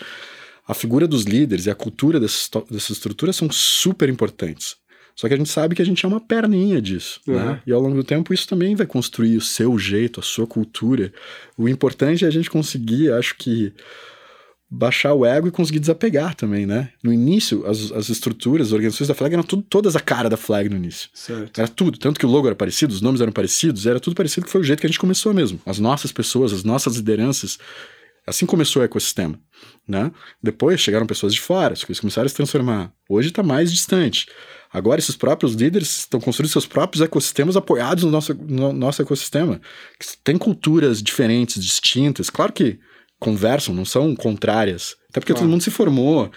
[0.66, 4.76] A figura dos líderes e a cultura dessas, dessas estruturas são super importantes.
[5.18, 7.34] Só que a gente sabe que a gente é uma perninha disso, né?
[7.34, 7.44] uhum.
[7.46, 7.62] né?
[7.66, 11.12] E ao longo do tempo isso também vai construir o seu jeito, a sua cultura.
[11.56, 13.72] O importante é a gente conseguir, acho que,
[14.70, 16.90] baixar o ego e conseguir desapegar também, né?
[17.02, 20.36] No início, as, as estruturas, as organizações da Flag eram tudo, todas a cara da
[20.36, 21.08] Flag no início.
[21.14, 21.58] Certo.
[21.58, 21.98] Era tudo.
[21.98, 24.60] Tanto que o logo era parecido, os nomes eram parecidos, era tudo parecido, que foi
[24.60, 25.58] o jeito que a gente começou mesmo.
[25.64, 27.58] As nossas pessoas, as nossas lideranças.
[28.26, 29.40] Assim começou o ecossistema,
[29.88, 30.12] né?
[30.42, 32.92] Depois chegaram pessoas de fora, as coisas começaram a se transformar.
[33.08, 34.26] Hoje está mais distante.
[34.70, 39.58] Agora, esses próprios líderes estão construindo seus próprios ecossistemas apoiados no nosso, no nosso ecossistema.
[40.22, 42.28] Tem culturas diferentes, distintas.
[42.28, 42.78] Claro que
[43.18, 44.96] conversam, não são contrárias.
[45.10, 45.44] Até porque claro.
[45.46, 46.30] todo mundo se formou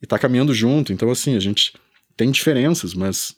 [0.00, 0.92] e está caminhando junto.
[0.92, 1.72] Então, assim, a gente
[2.16, 3.34] tem diferenças, mas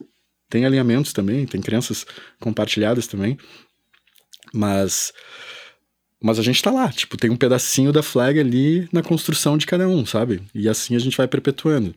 [0.49, 2.05] tem alinhamentos também, tem crenças
[2.41, 3.39] compartilhadas também.
[4.53, 5.13] Mas
[6.25, 9.67] mas a gente está lá, tipo, tem um pedacinho da flag ali na construção de
[9.67, 10.41] cada um, sabe?
[10.55, 11.93] E assim a gente vai perpetuando.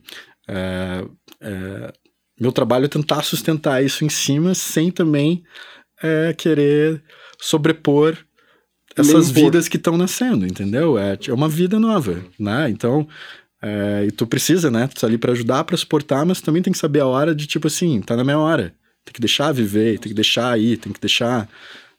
[0.48, 1.04] É,
[1.40, 1.92] é,
[2.40, 5.44] meu trabalho é tentar sustentar isso em cima sem também
[6.02, 7.02] é, querer
[7.40, 8.18] sobrepor
[8.96, 10.98] essas vidas que estão nascendo, entendeu?
[10.98, 12.68] É, é uma vida nova, né?
[12.70, 13.06] Então,
[13.62, 14.86] é, e tu precisa, né?
[14.86, 17.46] Tu tá ali para ajudar, para suportar, mas também tem que saber a hora de,
[17.46, 18.74] tipo assim, tá na minha hora.
[19.04, 21.48] Tem que deixar viver, tem que deixar ir, tem que deixar,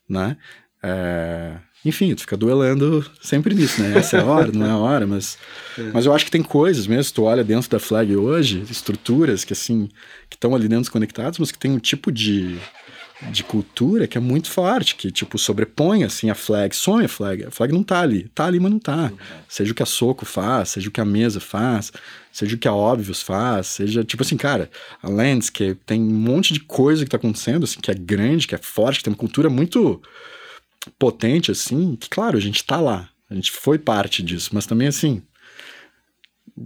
[0.10, 0.38] né?
[0.83, 1.55] É,
[1.86, 3.97] enfim, tu fica duelando sempre nisso, né?
[3.97, 5.38] Essa é a hora, não é a hora, mas,
[5.77, 5.83] é.
[5.93, 9.53] mas eu acho que tem coisas mesmo, tu olha dentro da flag hoje, estruturas que
[9.53, 9.89] assim,
[10.29, 12.57] que estão ali dentro conectadas, mas que tem um tipo de,
[13.32, 17.45] de cultura que é muito forte, que tipo sobrepõe assim a flag, sonha a flag.
[17.45, 19.12] A flag não tá ali, tá ali, mas não tá.
[19.49, 21.91] Seja o que a Soco faz, seja o que a mesa faz,
[22.32, 24.69] seja o que a Óbvios faz, seja tipo assim, cara,
[25.01, 28.56] a Landscape tem um monte de coisa que tá acontecendo assim, que é grande, que
[28.56, 30.01] é forte, que tem uma cultura muito
[30.99, 34.88] potente assim, que claro, a gente tá lá, a gente foi parte disso, mas também
[34.88, 35.23] assim,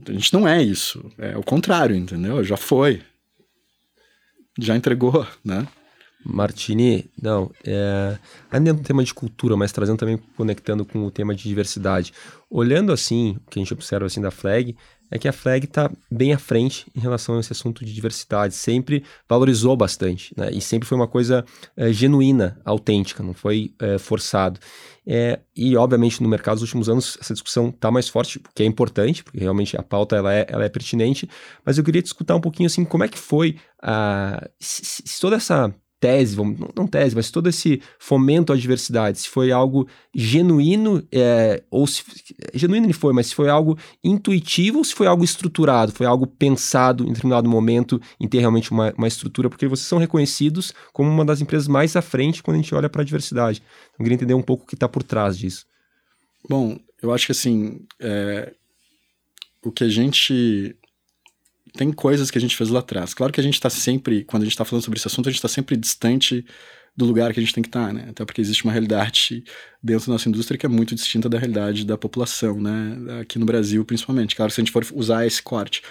[0.07, 2.43] a gente não é isso, é o contrário, entendeu?
[2.43, 3.01] Já foi.
[4.59, 5.65] Já entregou, né?
[6.23, 8.17] Martini, não, é,
[8.51, 12.13] ainda no tema de cultura, mas trazendo também, conectando com o tema de diversidade.
[12.49, 14.75] Olhando assim, o que a gente observa assim da Flag,
[15.11, 18.55] é que a Flag está bem à frente em relação a esse assunto de diversidade,
[18.55, 20.49] sempre valorizou bastante, né?
[20.51, 21.43] e sempre foi uma coisa
[21.75, 24.57] é, genuína, autêntica, não foi é, forçado.
[25.05, 28.63] É, e, obviamente, no mercado dos últimos anos, essa discussão está mais forte, o que
[28.63, 31.29] é importante, porque realmente a pauta ela é, ela é pertinente,
[31.65, 35.35] mas eu queria discutir um pouquinho assim, como é que foi a, se, se toda
[35.35, 41.07] essa tese, vamos, não tese, mas todo esse fomento à diversidade, se foi algo genuíno,
[41.11, 42.03] é, ou se.
[42.55, 46.25] Genuíno ele foi, mas se foi algo intuitivo ou se foi algo estruturado, foi algo
[46.25, 51.07] pensado em determinado momento em ter realmente uma, uma estrutura, porque vocês são reconhecidos como
[51.07, 53.61] uma das empresas mais à frente quando a gente olha para a diversidade.
[53.61, 55.67] Então, eu queria entender um pouco o que está por trás disso.
[56.49, 57.85] Bom, eu acho que assim.
[57.99, 58.53] É,
[59.63, 60.75] o que a gente
[61.73, 63.13] tem coisas que a gente fez lá atrás.
[63.13, 65.31] Claro que a gente está sempre, quando a gente está falando sobre esse assunto, a
[65.31, 66.45] gente está sempre distante
[66.95, 68.07] do lugar que a gente tem que estar, tá, né?
[68.09, 69.43] Até porque existe uma realidade
[69.81, 73.21] dentro da nossa indústria que é muito distinta da realidade da população, né?
[73.21, 74.35] Aqui no Brasil, principalmente.
[74.35, 75.81] Claro, se a gente for usar esse corte.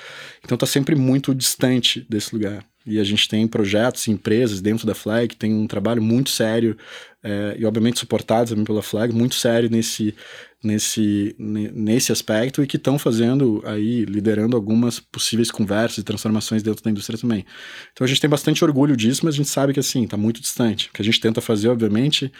[0.45, 2.65] Então está sempre muito distante desse lugar.
[2.87, 6.77] E a gente tem projetos e empresas dentro da Flag tem um trabalho muito sério
[7.23, 10.15] é, e, obviamente, suportados também pela Flag, muito sério nesse,
[10.63, 16.85] nesse, nesse aspecto e que estão fazendo aí, liderando algumas possíveis conversas e transformações dentro
[16.85, 17.47] da indústria também.
[17.93, 20.41] Então a gente tem bastante orgulho disso, mas a gente sabe que, assim, está muito
[20.41, 20.89] distante.
[20.89, 22.31] O que a gente tenta fazer, obviamente,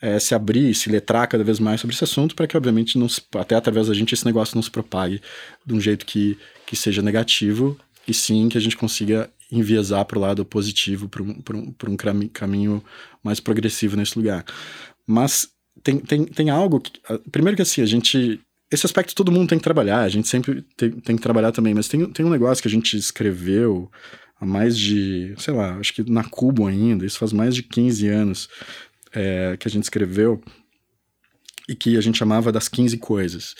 [0.00, 3.08] é se abrir se letrar cada vez mais sobre esse assunto para que, obviamente, não
[3.08, 5.20] se, até através da gente esse negócio não se propague
[5.64, 6.36] de um jeito que,
[6.66, 11.22] que seja negativo e sim que a gente consiga enviesar para o lado positivo, para
[11.22, 12.82] um, um, um caminho
[13.22, 14.44] mais progressivo nesse lugar.
[15.06, 16.80] Mas tem, tem, tem algo.
[16.80, 16.92] Que,
[17.30, 18.40] primeiro que assim, a gente.
[18.70, 21.74] Esse aspecto todo mundo tem que trabalhar, a gente sempre tem, tem que trabalhar também,
[21.74, 23.90] mas tem, tem um negócio que a gente escreveu
[24.40, 28.08] há mais de, sei lá, acho que na Cubo ainda, isso faz mais de 15
[28.08, 28.48] anos
[29.12, 30.42] é, que a gente escreveu
[31.68, 33.54] e que a gente chamava das 15 coisas.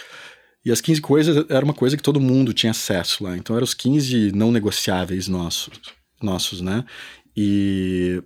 [0.65, 3.37] E as 15 coisas era uma coisa que todo mundo tinha acesso lá.
[3.37, 5.71] Então eram os 15 não negociáveis nossos,
[6.23, 6.85] nossos né?
[7.37, 8.23] E,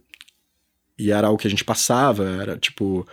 [0.99, 3.07] e era algo que a gente passava, era tipo.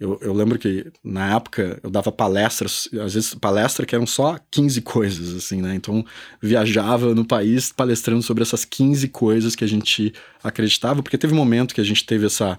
[0.00, 4.38] Eu, eu, lembro que na época eu dava palestras, às vezes palestra que eram só
[4.50, 5.74] 15 coisas, assim, né?
[5.74, 6.02] Então
[6.40, 11.36] viajava no país palestrando sobre essas 15 coisas que a gente acreditava, porque teve um
[11.36, 12.58] momento que a gente teve essa.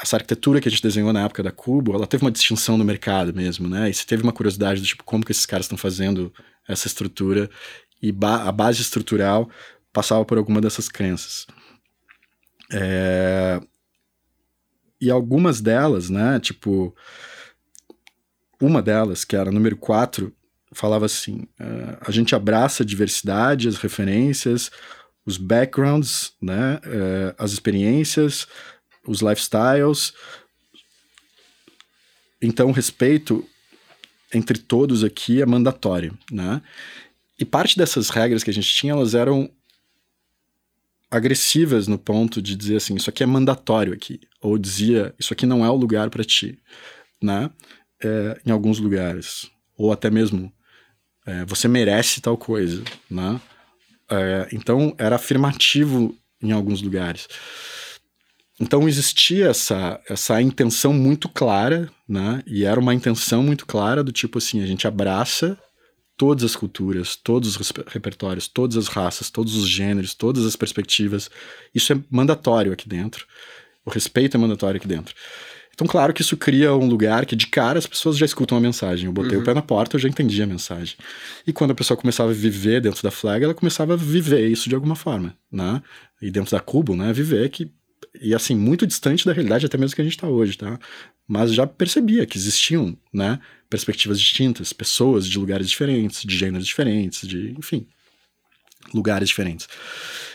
[0.00, 2.84] Essa arquitetura que a gente desenhou na época da Cubo, ela teve uma distinção no
[2.84, 3.90] mercado mesmo, né?
[3.90, 6.32] E você teve uma curiosidade do tipo, como que esses caras estão fazendo
[6.66, 7.50] essa estrutura,
[8.00, 9.50] e ba a base estrutural
[9.92, 11.46] passava por alguma dessas crenças.
[12.72, 13.60] É,
[15.00, 16.94] e algumas delas, né, tipo,
[18.60, 20.32] uma delas, que era número 4,
[20.72, 24.70] falava assim: uh, a gente abraça a diversidade, as referências,
[25.24, 28.46] os backgrounds, né, uh, as experiências,
[29.06, 30.12] os lifestyles.
[32.42, 33.46] Então, respeito
[34.32, 36.62] entre todos aqui é mandatório, né?
[37.38, 39.50] E parte dessas regras que a gente tinha, elas eram
[41.10, 45.44] agressivas no ponto de dizer assim, isso aqui é mandatório aqui, ou dizia, isso aqui
[45.44, 46.58] não é o lugar para ti,
[47.20, 47.50] né?
[48.02, 50.52] É, em alguns lugares, ou até mesmo
[51.26, 53.40] é, você merece tal coisa, né?
[54.08, 57.28] É, então era afirmativo em alguns lugares.
[58.58, 62.42] Então existia essa, essa intenção muito clara, né?
[62.46, 65.58] E era uma intenção muito clara do tipo assim, a gente abraça
[66.20, 71.30] todas as culturas, todos os repertórios, todas as raças, todos os gêneros, todas as perspectivas.
[71.74, 73.24] Isso é mandatório aqui dentro.
[73.86, 75.14] O respeito é mandatório aqui dentro.
[75.72, 78.60] Então, claro que isso cria um lugar que de cara as pessoas já escutam a
[78.60, 79.06] mensagem.
[79.06, 79.40] Eu botei uhum.
[79.42, 80.94] o pé na porta, eu já entendi a mensagem.
[81.46, 84.68] E quando a pessoa começava a viver dentro da flag, ela começava a viver isso
[84.68, 85.82] de alguma forma, né?
[86.20, 87.14] E dentro da Cubo, né?
[87.14, 87.72] Viver que
[88.20, 90.78] e assim, muito distante da realidade até mesmo que a gente está hoje, tá?
[91.26, 97.26] Mas já percebia que existiam, né, perspectivas distintas, pessoas de lugares diferentes, de gêneros diferentes,
[97.26, 97.86] de, enfim,
[98.92, 99.68] lugares diferentes.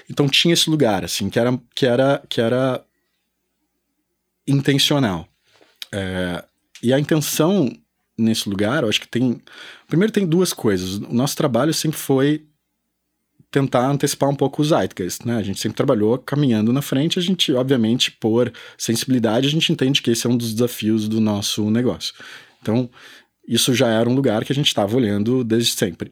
[0.09, 2.85] Então tinha esse lugar, assim, que era, que era, que era
[4.47, 5.27] intencional.
[5.91, 6.43] É,
[6.81, 7.69] e a intenção
[8.17, 9.41] nesse lugar, eu acho que tem.
[9.87, 10.95] Primeiro, tem duas coisas.
[10.95, 12.45] O nosso trabalho sempre foi
[13.55, 15.37] tentar antecipar um pouco os zeitgeist, né?
[15.37, 20.01] A gente sempre trabalhou caminhando na frente, a gente, obviamente, por sensibilidade, a gente entende
[20.01, 22.13] que esse é um dos desafios do nosso negócio.
[22.61, 22.89] Então,
[23.47, 26.11] isso já era um lugar que a gente estava olhando desde sempre.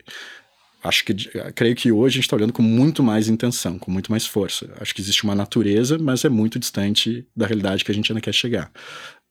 [0.82, 1.14] Acho que,
[1.54, 4.72] creio que hoje a gente está olhando com muito mais intenção, com muito mais força.
[4.80, 8.22] Acho que existe uma natureza, mas é muito distante da realidade que a gente ainda
[8.22, 8.72] quer chegar.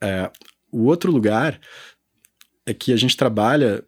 [0.03, 0.31] É,
[0.71, 1.59] o outro lugar
[2.67, 3.83] é que a gente trabalha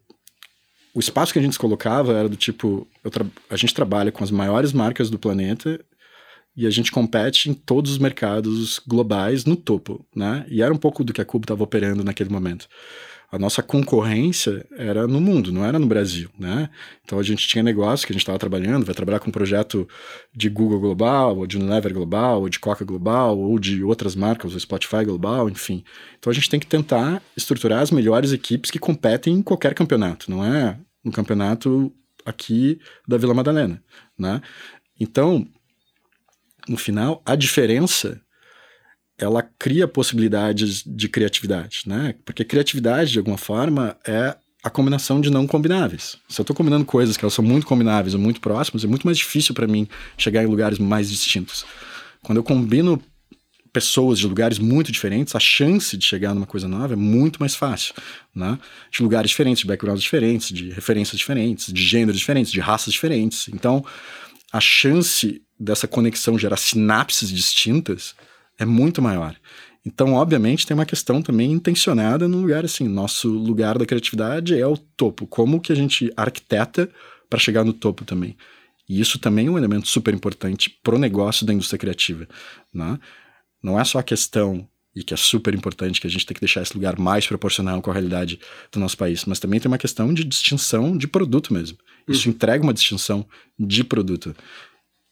[0.95, 2.87] o espaço que a gente se colocava era do tipo:
[3.51, 5.79] a gente trabalha com as maiores marcas do planeta
[6.57, 10.47] e a gente compete em todos os mercados globais no topo, né?
[10.49, 12.69] E era um pouco do que a Cubo estava operando naquele momento.
[13.33, 16.71] A nossa concorrência era no mundo, não era no Brasil, né?
[17.05, 19.89] Então a gente tinha negócio que a gente estava trabalhando, vai trabalhar com um projeto
[20.33, 24.55] de Google global, ou de Unilever global, ou de Coca global, ou de outras marcas,
[24.55, 25.83] o Spotify global, enfim.
[26.17, 30.31] Então a gente tem que tentar estruturar as melhores equipes que competem em qualquer campeonato,
[30.31, 31.93] não é no campeonato
[32.25, 33.83] aqui da Vila Madalena,
[34.19, 34.41] né?
[34.99, 35.47] Então,
[36.69, 38.21] no final, a diferença
[39.19, 42.15] ela cria possibilidades de criatividade, né?
[42.25, 46.17] Porque criatividade, de alguma forma, é a combinação de não combináveis.
[46.29, 49.07] Se eu estou combinando coisas que elas são muito combináveis ou muito próximas, é muito
[49.07, 51.65] mais difícil para mim chegar em lugares mais distintos.
[52.23, 53.01] Quando eu combino
[53.75, 57.57] pessoas de lugares muito diferentes, a chance de chegar numa coisa nova é muito mais
[57.57, 57.93] fácil,
[58.33, 58.57] né?
[58.89, 63.49] De lugares diferentes, de backgrounds diferentes, de referências diferentes, de gêneros diferentes, de raças diferentes.
[63.53, 63.85] Então,
[64.53, 68.15] a chance dessa conexão gerar sinapses distintas
[68.57, 69.35] é muito maior.
[69.85, 74.67] Então, obviamente, tem uma questão também intencionada no lugar assim, nosso lugar da criatividade é
[74.67, 75.27] o topo.
[75.27, 76.89] Como que a gente arquiteta
[77.29, 78.37] para chegar no topo também?
[78.89, 82.29] E isso também é um elemento super importante pro negócio da indústria criativa,
[82.73, 83.01] né?
[83.65, 86.41] Não é só a questão, e que é super importante, que a gente tem que
[86.41, 88.39] deixar esse lugar mais proporcional com a realidade
[88.71, 91.79] do nosso país, mas também tem uma questão de distinção de produto mesmo.
[92.07, 92.35] Isso uhum.
[92.35, 93.27] entrega uma distinção
[93.59, 94.37] de produto.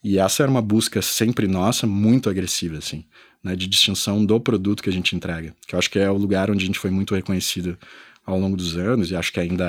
[0.03, 3.05] E essa era uma busca sempre nossa, muito agressiva, assim,
[3.43, 5.55] né, de distinção do produto que a gente entrega.
[5.67, 7.75] Que eu acho que é o lugar onde a gente foi muito reconhecido
[8.23, 9.65] ao longo dos anos e acho que ainda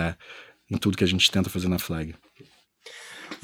[0.71, 2.15] é em tudo que a gente tenta fazer na Flag.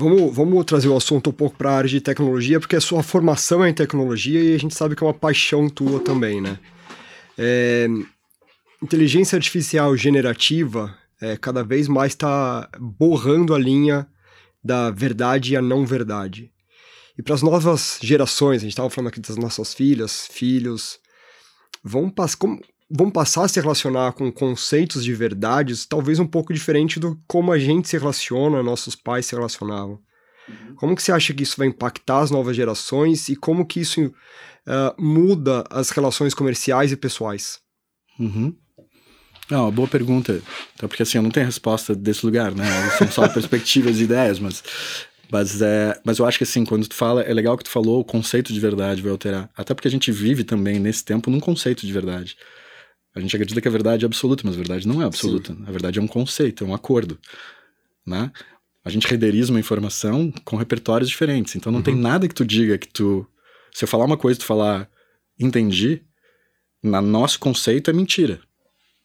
[0.01, 3.03] Vamos, vamos trazer o assunto um pouco para a área de tecnologia, porque a sua
[3.03, 6.59] formação é em tecnologia e a gente sabe que é uma paixão tua também, né?
[7.37, 7.87] É,
[8.83, 14.09] inteligência artificial generativa é, cada vez mais está borrando a linha
[14.65, 16.51] da verdade e a não verdade.
[17.19, 20.99] E para as novas gerações, a gente estava falando aqui das nossas filhas, filhos,
[21.85, 22.59] vão, pass como,
[22.91, 27.53] vão passar a se relacionar com conceitos de verdades talvez um pouco diferente do como
[27.53, 30.01] a gente se relaciona, nossos pais se relacionavam.
[30.49, 30.75] Uhum.
[30.75, 34.07] Como que você acha que isso vai impactar as novas gerações e como que isso
[34.07, 37.61] uh, muda as relações comerciais e pessoais?
[38.19, 38.55] Uhum.
[39.49, 40.41] Não, uma boa pergunta.
[40.75, 42.65] Então, porque assim, eu não tenho resposta desse lugar, né?
[42.99, 44.63] São só perspectivas e ideias, mas,
[45.31, 48.01] mas, é, mas eu acho que assim, quando tu fala, é legal que tu falou,
[48.01, 49.51] o conceito de verdade vai alterar.
[49.57, 52.37] Até porque a gente vive também nesse tempo num conceito de verdade.
[53.15, 55.53] A gente acredita que a verdade é absoluta, mas a verdade não é absoluta.
[55.53, 55.65] Sim.
[55.67, 57.19] A verdade é um conceito, é um acordo,
[58.07, 58.31] né?
[58.85, 61.57] A gente renderiza uma informação com repertórios diferentes.
[61.57, 61.85] Então não uhum.
[61.85, 63.27] tem nada que tu diga que tu.
[63.73, 64.89] Se eu falar uma coisa e tu falar
[65.39, 66.03] entendi,
[66.83, 68.41] na nosso conceito é mentira.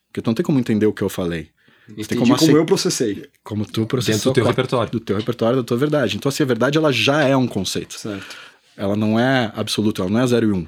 [0.07, 1.49] Porque tu não tem como entender o que eu falei.
[1.89, 3.29] Entendi tem como, como eu processei.
[3.43, 4.15] Como tu processou.
[4.15, 4.91] Dentro do teu repertório.
[4.91, 6.17] Do teu repertório, da tua verdade.
[6.17, 7.99] Então, assim, a verdade ela já é um conceito.
[7.99, 8.35] Certo.
[8.75, 10.67] Ela não é absoluta, ela não é 0 e 1, um,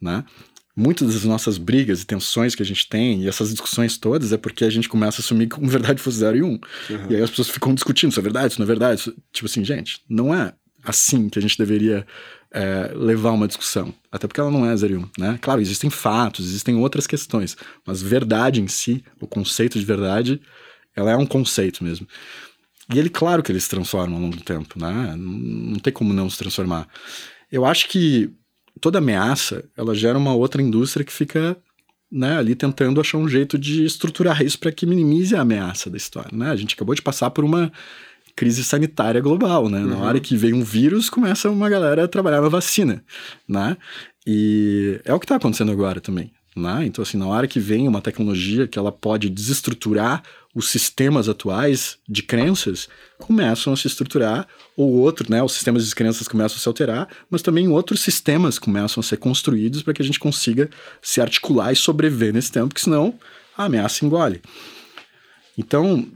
[0.00, 0.24] né?
[0.76, 4.36] Muitas das nossas brigas e tensões que a gente tem, e essas discussões todas, é
[4.36, 6.46] porque a gente começa a assumir que como verdade fosse 0 e 1.
[6.46, 6.50] Um.
[6.50, 6.58] Uhum.
[7.10, 9.00] E aí as pessoas ficam discutindo, isso é verdade, isso não é verdade.
[9.00, 9.14] Isso...
[9.32, 10.52] Tipo assim, gente, não é
[10.82, 12.04] assim que a gente deveria
[12.50, 13.94] é, levar uma discussão.
[14.10, 15.38] Até porque ela não é 0 e 1, um, né?
[15.40, 17.56] Claro, existem fatos, existem outras questões,
[17.86, 20.40] mas verdade em si, o conceito de verdade,
[20.94, 22.06] ela é um conceito mesmo.
[22.92, 25.14] E ele, claro que ele se transforma ao longo do tempo, né?
[25.16, 26.86] Não tem como não se transformar.
[27.50, 28.30] Eu acho que
[28.84, 31.56] toda ameaça, ela gera uma outra indústria que fica
[32.12, 35.96] né, ali tentando achar um jeito de estruturar isso para que minimize a ameaça da
[35.96, 36.50] história, né?
[36.50, 37.72] A gente acabou de passar por uma
[38.36, 39.78] crise sanitária global, né?
[39.78, 39.86] Uhum.
[39.86, 43.02] Na hora que vem um vírus, começa uma galera a trabalhar na vacina,
[43.48, 43.78] né?
[44.26, 46.84] E é o que está acontecendo agora também, né?
[46.86, 50.22] Então, assim, na hora que vem uma tecnologia que ela pode desestruturar
[50.54, 52.88] os sistemas atuais de crenças,
[53.18, 54.46] começam a se estruturar,
[54.76, 55.42] ou outro, né?
[55.42, 59.16] Os sistemas de crenças começam a se alterar, mas também outros sistemas começam a ser
[59.16, 60.70] construídos para que a gente consiga
[61.02, 63.18] se articular e sobreviver nesse tempo, porque senão
[63.56, 64.40] a ameaça engole.
[65.58, 66.08] Então,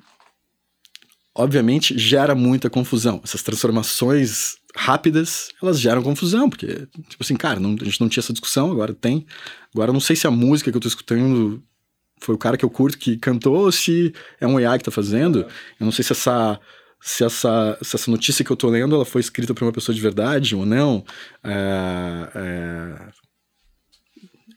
[1.34, 3.20] obviamente, gera muita confusão.
[3.24, 8.20] Essas transformações rápidas, elas geram confusão, porque, tipo assim, cara, não, a gente não tinha
[8.20, 9.26] essa discussão, agora tem.
[9.74, 11.62] Agora, não sei se a música que eu tô escutando
[12.20, 14.90] foi o cara que eu curto que cantou ou se é um AI que tá
[14.90, 15.40] fazendo.
[15.78, 16.60] Eu não sei se essa.
[17.00, 19.94] Se essa, se essa notícia que eu tô lendo ela foi escrita por uma pessoa
[19.94, 21.04] de verdade ou não.
[21.44, 23.08] É, é...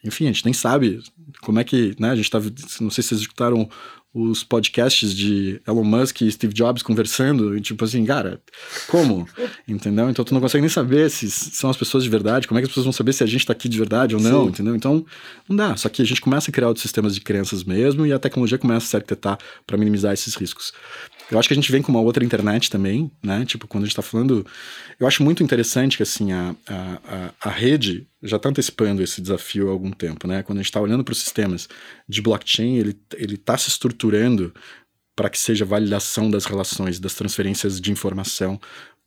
[0.04, 1.04] Enfim, a gente nem sabe
[1.42, 1.96] como é que.
[2.00, 2.40] Né, a gente tá.
[2.80, 3.70] Não sei se vocês escutaram
[4.14, 8.42] os podcasts de Elon Musk e Steve Jobs conversando, e tipo assim, cara,
[8.88, 9.26] como?
[9.66, 10.10] entendeu?
[10.10, 12.66] Então tu não consegue nem saber se são as pessoas de verdade, como é que
[12.66, 14.50] as pessoas vão saber se a gente tá aqui de verdade ou não, Sim.
[14.50, 14.76] entendeu?
[14.76, 15.06] Então,
[15.48, 15.78] não dá.
[15.78, 18.58] Só que a gente começa a criar outros sistemas de crenças mesmo e a tecnologia
[18.58, 20.74] começa a se arquitetar para minimizar esses riscos.
[21.32, 23.46] Eu acho que a gente vem com uma outra internet também, né?
[23.46, 24.46] Tipo, quando a gente está falando.
[25.00, 29.70] Eu acho muito interessante que, assim, a, a, a rede já está antecipando esse desafio
[29.70, 30.44] há algum tempo, né?
[30.44, 31.70] Quando a gente está olhando para os sistemas
[32.08, 34.54] de blockchain, ele está se estruturando
[35.16, 38.60] para que seja validação das relações, das transferências de informação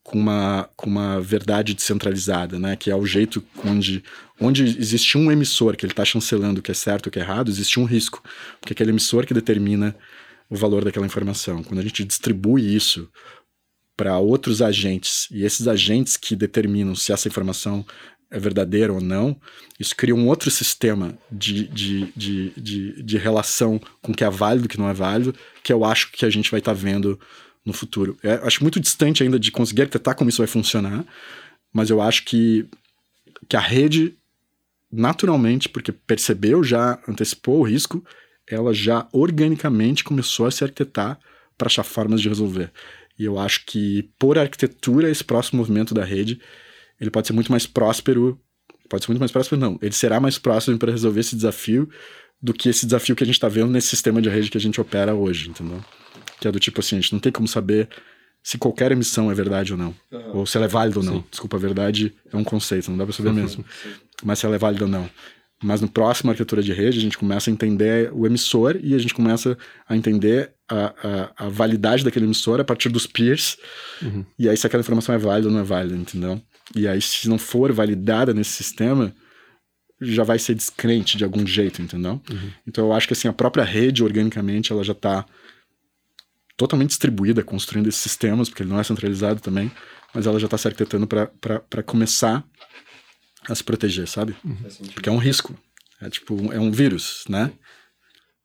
[0.03, 2.75] com uma, com uma verdade descentralizada, né?
[2.77, 4.03] Que é o jeito onde,
[4.41, 7.23] onde existe um emissor que ele está chancelando o que é certo o que é
[7.23, 8.23] errado, existe um risco.
[8.61, 9.95] Porque aquele emissor que determina
[10.49, 11.63] o valor daquela informação.
[11.63, 13.09] Quando a gente distribui isso
[13.97, 17.85] para outros agentes e esses agentes que determinam se essa informação
[18.31, 19.41] é verdadeira ou não,
[19.79, 24.31] isso cria um outro sistema de, de, de, de, de relação com o que é
[24.31, 26.75] válido e o que não é válido, que eu acho que a gente vai estar
[26.75, 27.19] tá vendo
[27.65, 28.17] no futuro.
[28.23, 31.05] É, acho muito distante ainda de conseguir arquitetar como isso vai funcionar,
[31.73, 32.67] mas eu acho que,
[33.49, 34.17] que a rede,
[34.91, 38.05] naturalmente, porque percebeu já, antecipou o risco,
[38.49, 41.19] ela já organicamente começou a se arquitetar
[41.57, 42.71] para achar formas de resolver.
[43.19, 46.41] E eu acho que, por arquitetura, esse próximo movimento da rede,
[47.01, 48.39] ele pode ser muito mais próspero.
[48.89, 49.79] Pode ser muito mais próspero, não.
[49.81, 51.89] Ele será mais próximo para resolver esse desafio
[52.43, 54.61] do que esse desafio que a gente está vendo nesse sistema de rede que a
[54.61, 55.83] gente opera hoje, entendeu?
[56.41, 57.89] Que é do tipo assim, a gente não tem como saber
[58.43, 59.95] se qualquer emissão é verdade ou não.
[60.13, 60.37] Uhum.
[60.39, 61.15] Ou se ela é válida ou não.
[61.15, 61.25] Sim.
[61.31, 63.37] Desculpa, a verdade é um conceito, não dá para saber uhum.
[63.37, 63.65] mesmo.
[64.23, 65.09] Mas se ela é válida ou não.
[65.65, 68.99] Mas no próximo arquitetura de rede, a gente começa a entender o emissor e a
[68.99, 69.57] gente começa
[69.89, 73.57] a entender a, a, a validade daquele emissor a partir dos peers.
[74.03, 74.27] Uhum.
[74.39, 76.39] E aí, se aquela informação é válida ou não é válida, entendeu?
[76.77, 79.15] E aí, se não for validada nesse sistema,
[80.03, 82.21] já vai ser descrente de algum jeito, entendeu?
[82.31, 82.51] Uhum.
[82.67, 85.25] Então, eu acho que assim, a própria rede, organicamente, ela já está
[86.59, 89.73] totalmente distribuída, construindo esses sistemas, porque ele não é centralizado também,
[90.15, 92.45] mas ela já está se arquitetando para começar
[93.49, 94.35] a se proteger, sabe?
[94.45, 94.57] Uhum.
[94.93, 95.55] Porque é um risco.
[96.01, 97.53] É tipo, é um vírus, né?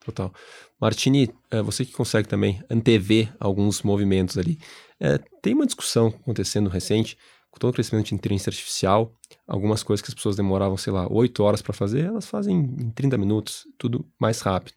[0.03, 0.33] Total.
[0.79, 4.57] Martini, é, você que consegue também antever alguns movimentos ali.
[4.99, 7.17] É, tem uma discussão acontecendo recente,
[7.51, 9.13] com todo o crescimento de inteligência artificial,
[9.47, 12.91] algumas coisas que as pessoas demoravam, sei lá, 8 horas para fazer, elas fazem em
[12.91, 14.75] 30 minutos, tudo mais rápido.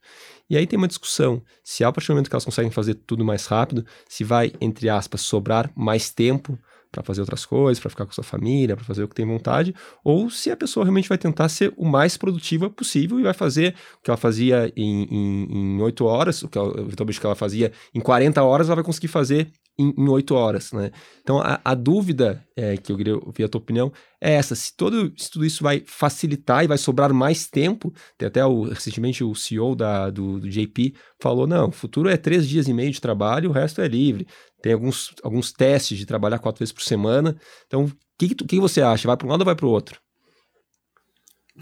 [0.48, 3.24] E aí tem uma discussão se a partir do momento que elas conseguem fazer tudo
[3.24, 6.58] mais rápido, se vai, entre aspas, sobrar mais tempo
[6.92, 9.74] para fazer outras coisas, para ficar com sua família, para fazer o que tem vontade,
[10.04, 13.74] ou se a pessoa realmente vai tentar ser o mais produtiva possível e vai fazer
[13.98, 18.42] o que ela fazia em oito horas, o que eventualmente que ela fazia em 40
[18.42, 20.90] horas, ela vai conseguir fazer em oito horas, né?
[21.22, 24.76] Então, a, a dúvida é, que eu queria ouvir a tua opinião é essa, se,
[24.76, 29.24] todo, se tudo isso vai facilitar e vai sobrar mais tempo, tem até o, recentemente
[29.24, 32.90] o CEO da, do, do JP falou, não, o futuro é três dias e meio
[32.90, 34.26] de trabalho, o resto é livre.
[34.62, 37.36] Tem alguns, alguns testes de trabalhar quatro vezes por semana.
[37.66, 39.08] Então, o que, que, que, você acha?
[39.08, 40.00] Vai para um lado ou vai para o outro?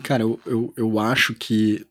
[0.02, 1.86] Cara, eu, eu, eu acho que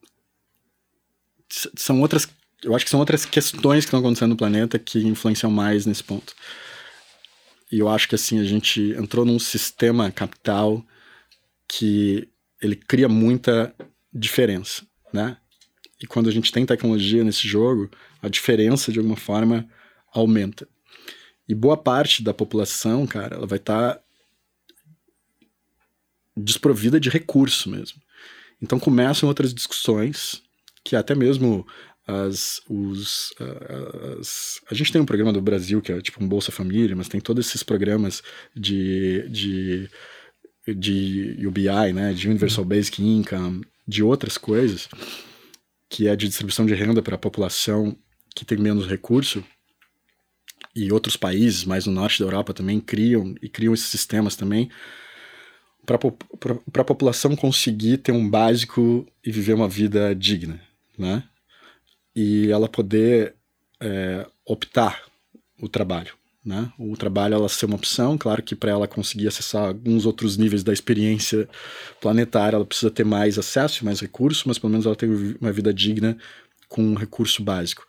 [1.76, 2.28] são outras
[2.64, 6.04] eu acho que são outras questões que estão acontecendo no planeta que influenciam mais nesse
[6.04, 6.34] ponto.
[7.70, 10.84] E eu acho que assim a gente entrou num sistema capital
[11.68, 12.28] que
[12.60, 13.74] ele cria muita
[14.12, 14.82] diferença,
[15.12, 15.36] né?
[16.02, 17.90] E quando a gente tem tecnologia nesse jogo,
[18.22, 19.68] a diferença de alguma forma
[20.12, 20.66] aumenta.
[21.48, 24.02] E boa parte da população, cara, ela vai estar tá
[26.36, 28.00] desprovida de recurso mesmo.
[28.60, 30.42] Então começam outras discussões
[30.82, 31.66] que até mesmo
[32.10, 33.32] as, os,
[34.18, 37.08] as, a gente tem um programa do Brasil que é tipo um Bolsa Família, mas
[37.08, 38.22] tem todos esses programas
[38.54, 39.88] de, de,
[40.66, 42.68] de UBI, né, de Universal uhum.
[42.68, 44.88] Basic Income, de outras coisas,
[45.88, 47.96] que é de distribuição de renda para a população
[48.34, 49.44] que tem menos recurso,
[50.74, 54.70] e outros países, mais no norte da Europa também, criam e criam esses sistemas também,
[55.84, 60.60] para a população conseguir ter um básico e viver uma vida digna,
[60.96, 61.24] né?
[62.20, 63.34] E ela poder
[63.80, 65.02] é, optar
[65.58, 66.12] o trabalho.
[66.44, 66.70] Né?
[66.78, 70.62] O trabalho ela ser uma opção, claro que para ela conseguir acessar alguns outros níveis
[70.62, 71.48] da experiência
[71.98, 75.08] planetária, ela precisa ter mais acesso, mais recursos, mas pelo menos ela tem
[75.40, 76.18] uma vida digna
[76.68, 77.86] com um recurso básico.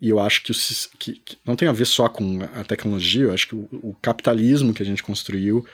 [0.00, 0.54] E eu acho que, o,
[0.98, 3.96] que, que não tem a ver só com a tecnologia, eu acho que o, o
[4.02, 5.64] capitalismo que a gente construiu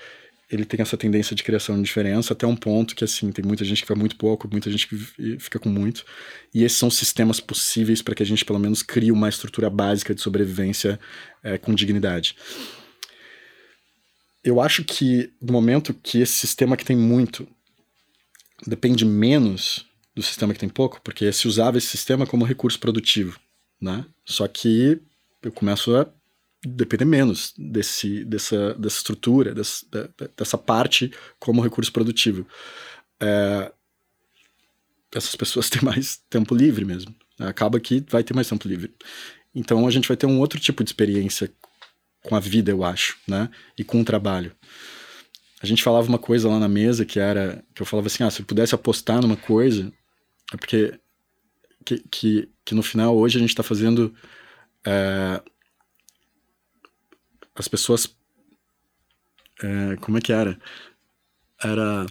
[0.51, 3.65] ele tem essa tendência de criação de diferença até um ponto que, assim, tem muita
[3.65, 4.97] gente que vai muito pouco, muita gente que
[5.39, 6.05] fica com muito.
[6.55, 10.15] E esses são sistemas possíveis para que a gente, pelo menos, crie uma estrutura básica
[10.15, 11.01] de sobrevivência
[11.43, 12.37] é, com dignidade.
[14.45, 17.49] Eu acho que no momento que esse sistema que tem muito
[18.65, 19.85] depende menos
[20.15, 23.39] do sistema que tem pouco, porque se usava esse sistema como recurso produtivo,
[23.81, 24.07] né?
[24.25, 25.01] Só que
[25.43, 26.11] eu começo a
[26.67, 29.87] depender menos desse, dessa, dessa estrutura, dessa,
[30.37, 32.47] dessa parte como recurso produtivo.
[33.21, 33.73] É,
[35.15, 37.15] essas pessoas têm mais tempo livre mesmo.
[37.39, 38.95] Acaba que vai ter mais tempo livre.
[39.55, 41.51] Então a gente vai ter um outro tipo de experiência
[42.23, 43.49] com a vida, eu acho, né?
[43.79, 44.53] E com o trabalho.
[45.63, 48.31] A gente falava uma coisa lá na mesa que era que eu falava assim, ah,
[48.31, 49.93] se eu pudesse apostar numa coisa,
[50.53, 50.99] é porque
[51.85, 54.15] que, que, que no final hoje a gente está fazendo
[54.85, 55.41] é,
[57.61, 58.09] as pessoas.
[59.63, 60.59] É, como é que era?
[61.63, 62.07] Era.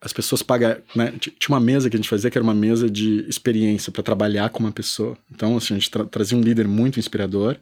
[0.00, 0.76] As pessoas pagam.
[0.94, 1.12] Né?
[1.18, 4.50] Tinha uma mesa que a gente fazia que era uma mesa de experiência para trabalhar
[4.50, 5.16] com uma pessoa.
[5.30, 7.56] Então, assim, a gente tra trazia um líder muito inspirador.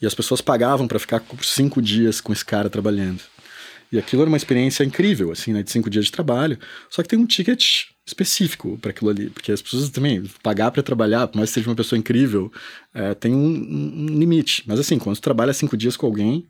[0.00, 3.20] E as pessoas pagavam para ficar cinco dias com esse cara trabalhando.
[3.90, 6.58] E aquilo era uma experiência incrível, assim, né, de cinco dias de trabalho.
[6.90, 10.82] Só que tem um ticket específico para aquilo ali, porque as pessoas também pagar para
[10.82, 12.50] trabalhar, por mais que seja uma pessoa incrível,
[12.94, 14.64] é, tem um, um, limite.
[14.66, 16.46] Mas assim, quando tu trabalha cinco dias com alguém,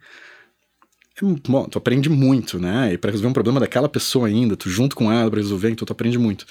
[1.20, 2.92] é, bom, tu aprende muito, né?
[2.92, 5.84] E para resolver um problema daquela pessoa ainda, tu junto com ela para resolver, então
[5.84, 6.46] tu aprende muito.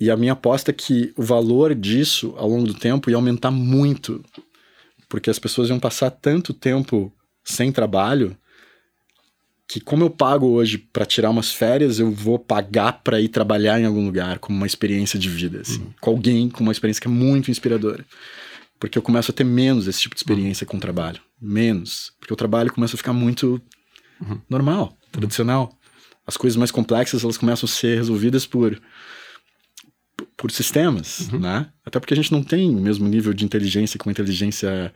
[0.00, 3.50] E a minha aposta é que o valor disso ao longo do tempo ia aumentar
[3.50, 4.24] muito,
[5.08, 8.36] porque as pessoas iam passar tanto tempo sem trabalho
[9.68, 13.78] que como eu pago hoje para tirar umas férias, eu vou pagar para ir trabalhar
[13.78, 15.92] em algum lugar como uma experiência de vida, assim, uhum.
[16.00, 18.04] com alguém com uma experiência que é muito inspiradora.
[18.80, 20.70] Porque eu começo a ter menos esse tipo de experiência uhum.
[20.70, 23.60] com o trabalho, menos, porque o trabalho começa a ficar muito
[24.18, 24.40] uhum.
[24.48, 25.76] normal, tradicional.
[26.26, 28.80] As coisas mais complexas, elas começam a ser resolvidas por
[30.36, 31.40] por sistemas, uhum.
[31.40, 31.68] né?
[31.84, 34.92] Até porque a gente não tem o mesmo nível de inteligência com inteligência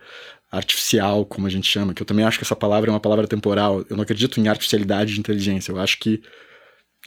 [0.53, 3.27] artificial, como a gente chama, que eu também acho que essa palavra é uma palavra
[3.27, 3.83] temporal.
[3.89, 5.71] Eu não acredito em artificialidade de inteligência.
[5.71, 6.21] Eu acho que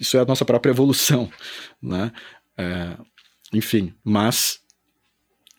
[0.01, 1.31] isso é a nossa própria evolução,
[1.81, 2.13] né?
[2.59, 2.97] É,
[3.53, 4.61] enfim, mas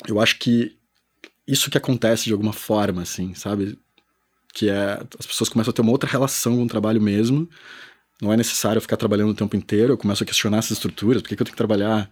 [0.06, 0.78] eu acho que
[1.48, 3.80] isso que acontece de alguma forma, assim, sabe?
[4.54, 7.50] Que é as pessoas começam a ter uma outra relação com o trabalho mesmo.
[8.22, 9.94] Não é necessário ficar trabalhando o tempo inteiro.
[9.94, 11.22] Eu começo a questionar essas estruturas.
[11.22, 12.12] Por que, que eu tenho que trabalhar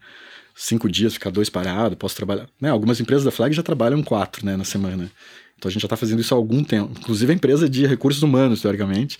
[0.56, 1.98] cinco dias, ficar dois parado?
[1.98, 2.48] Posso trabalhar?
[2.60, 2.70] Né?
[2.70, 5.12] Algumas empresas da Flag já trabalham quatro, né, na semana.
[5.58, 6.92] Então a gente já está fazendo isso há algum tempo.
[7.00, 9.20] Inclusive a empresa de recursos humanos, teoricamente,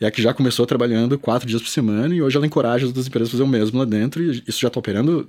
[0.00, 2.88] é a que já começou trabalhando quatro dias por semana e hoje ela encoraja as
[2.88, 5.28] outras empresas a fazer o mesmo lá dentro e isso já está operando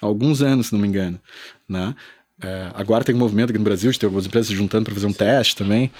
[0.00, 1.20] há alguns anos, se não me engano,
[1.68, 1.94] né?
[2.42, 4.94] É, agora tem um movimento aqui no Brasil de ter algumas empresas se juntando para
[4.94, 5.92] fazer um teste também.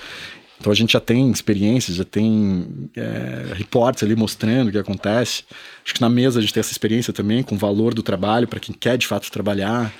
[0.63, 5.43] Então a gente já tem experiências, já tem é, reportes ali mostrando o que acontece.
[5.85, 8.47] Acho que na mesa a gente tem essa experiência também com o valor do trabalho
[8.47, 9.93] para quem quer de fato trabalhar.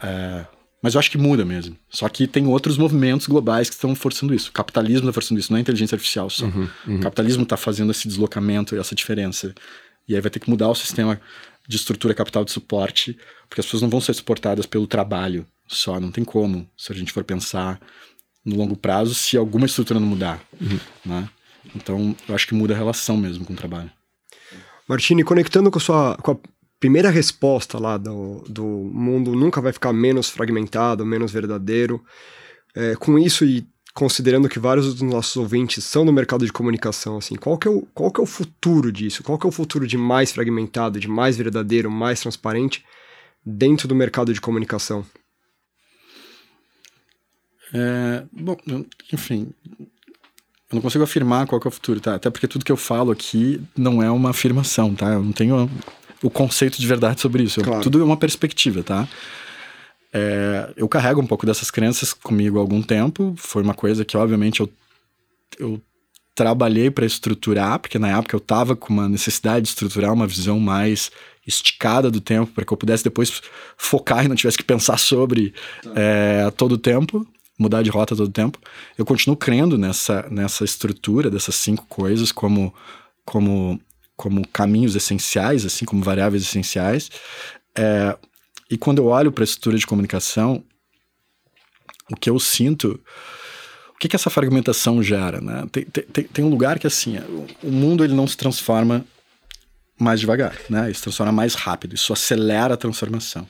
[0.00, 0.46] É,
[0.80, 1.76] mas eu acho que muda mesmo.
[1.90, 4.50] Só que tem outros movimentos globais que estão forçando isso.
[4.50, 6.44] O capitalismo está forçando isso, não é inteligência artificial só.
[6.44, 6.96] Uhum, uhum.
[6.98, 9.52] O capitalismo está fazendo esse deslocamento e essa diferença.
[10.06, 11.20] E aí vai ter que mudar o sistema
[11.66, 15.98] de estrutura capital de suporte, porque as pessoas não vão ser suportadas pelo trabalho só.
[15.98, 17.80] Não tem como, se a gente for pensar
[18.44, 20.40] no longo prazo se alguma estrutura não mudar.
[20.60, 20.78] Uhum.
[21.04, 21.28] Né?
[21.74, 23.90] Então, eu acho que muda a relação mesmo com o trabalho.
[24.88, 26.36] Martini, conectando com a sua com a
[26.78, 32.04] primeira resposta lá do, do mundo nunca vai ficar menos fragmentado, menos verdadeiro,
[32.74, 37.16] é, com isso e considerando que vários dos nossos ouvintes são no mercado de comunicação,
[37.16, 39.22] assim, qual que, é o, qual que é o futuro disso?
[39.22, 42.84] Qual que é o futuro de mais fragmentado, de mais verdadeiro, mais transparente
[43.46, 45.06] dentro do mercado de comunicação?
[47.74, 48.56] É, bom,
[49.12, 52.14] enfim, eu não consigo afirmar qual é o futuro, tá?
[52.14, 55.12] Até porque tudo que eu falo aqui não é uma afirmação, tá?
[55.12, 55.68] Eu não tenho
[56.22, 57.60] o conceito de verdade sobre isso.
[57.60, 57.82] Claro.
[57.82, 59.08] Tudo é uma perspectiva, tá?
[60.12, 63.34] É, eu carrego um pouco dessas crenças comigo há algum tempo.
[63.36, 64.70] Foi uma coisa que, obviamente, eu,
[65.58, 65.80] eu
[66.32, 70.60] trabalhei para estruturar, porque na época eu estava com uma necessidade de estruturar uma visão
[70.60, 71.10] mais
[71.44, 73.42] esticada do tempo, para que eu pudesse depois
[73.76, 75.52] focar e não tivesse que pensar sobre
[75.82, 75.92] tá.
[75.96, 77.26] é, todo o tempo
[77.58, 78.58] mudar de rota todo tempo.
[78.98, 82.74] Eu continuo crendo nessa, nessa estrutura dessas cinco coisas como,
[83.24, 83.80] como,
[84.16, 87.10] como caminhos essenciais, assim como variáveis essenciais.
[87.76, 88.16] É,
[88.70, 90.64] e quando eu olho para a estrutura de comunicação,
[92.10, 93.00] o que eu sinto,
[93.90, 95.40] o que, que essa fragmentação gera?
[95.40, 95.64] Né?
[95.70, 97.18] Tem, tem, tem um lugar que assim,
[97.62, 99.04] o mundo ele não se transforma
[99.98, 100.86] mais devagar, né?
[100.86, 103.48] Ele se transforma mais rápido, isso acelera a transformação.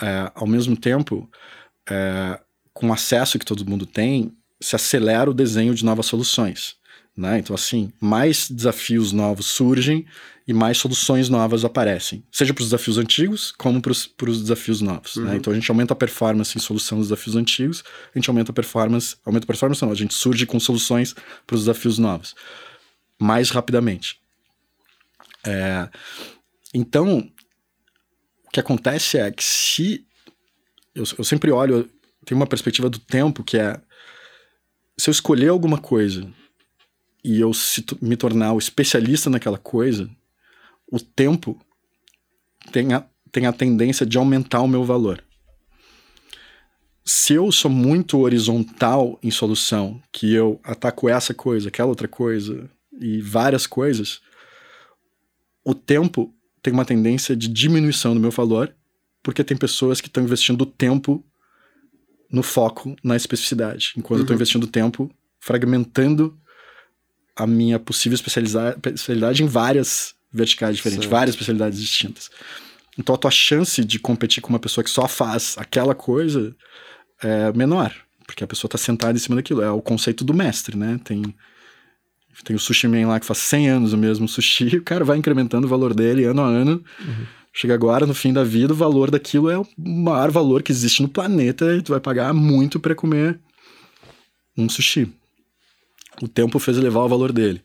[0.00, 1.28] É, ao mesmo tempo,
[1.88, 2.38] é,
[2.80, 6.76] com o acesso que todo mundo tem, se acelera o desenho de novas soluções.
[7.14, 7.38] Né?
[7.38, 10.06] Então, assim, mais desafios novos surgem
[10.48, 15.16] e mais soluções novas aparecem, seja para os desafios antigos, como para os desafios novos.
[15.16, 15.22] Né?
[15.22, 15.28] Uhum.
[15.28, 15.36] Né?
[15.36, 18.54] Então, a gente aumenta a performance em solução dos desafios antigos, a gente aumenta a
[18.54, 21.14] performance, aumenta a performance, não, a gente surge com soluções
[21.46, 22.34] para os desafios novos,
[23.18, 24.18] mais rapidamente.
[25.46, 25.88] É,
[26.72, 27.30] então,
[28.46, 30.06] o que acontece é que se.
[30.94, 31.88] Eu, eu sempre olho
[32.30, 33.80] tem uma perspectiva do tempo que é
[34.96, 36.32] se eu escolher alguma coisa
[37.24, 37.50] e eu
[38.00, 40.08] me tornar o especialista naquela coisa,
[40.86, 41.60] o tempo
[42.70, 45.24] tem a, tem a tendência de aumentar o meu valor.
[47.04, 52.70] Se eu sou muito horizontal em solução, que eu ataco essa coisa, aquela outra coisa
[53.00, 54.20] e várias coisas,
[55.64, 58.72] o tempo tem uma tendência de diminuição do meu valor,
[59.20, 61.24] porque tem pessoas que estão investindo tempo
[62.30, 63.92] no foco, na especificidade.
[63.96, 64.18] Enquanto uhum.
[64.18, 65.10] eu estou investindo tempo
[65.40, 66.36] fragmentando
[67.34, 71.12] a minha possível especialidade em várias verticais diferentes, certo.
[71.12, 72.30] várias especialidades distintas.
[72.98, 76.54] Então a tua chance de competir com uma pessoa que só faz aquela coisa
[77.22, 77.94] é menor,
[78.26, 79.62] porque a pessoa está sentada em cima daquilo.
[79.62, 81.00] É o conceito do mestre, né?
[81.02, 81.22] Tem,
[82.44, 85.16] tem o sushi man lá que faz 100 anos o mesmo sushi, o cara vai
[85.16, 86.84] incrementando o valor dele ano a ano.
[87.00, 90.70] Uhum Chega agora, no fim da vida, o valor daquilo é o maior valor que
[90.70, 93.38] existe no planeta e tu vai pagar muito para comer
[94.56, 95.12] um sushi.
[96.22, 97.60] O tempo fez elevar o valor dele.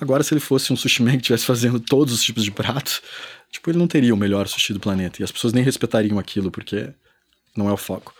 [0.00, 3.02] Agora, se ele fosse um sushi man que estivesse fazendo todos os tipos de pratos,
[3.50, 5.20] tipo, ele não teria o melhor sushi do planeta.
[5.20, 6.88] E as pessoas nem respeitariam aquilo, porque
[7.56, 8.14] não é o foco.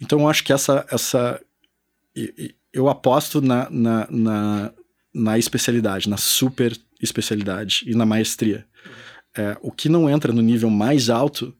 [0.00, 0.86] Então, eu acho que essa.
[0.90, 1.40] essa
[2.72, 4.72] eu aposto na, na, na,
[5.14, 8.66] na especialidade, na super especialidade e na maestria
[9.36, 11.54] é, o que não entra no nível mais alto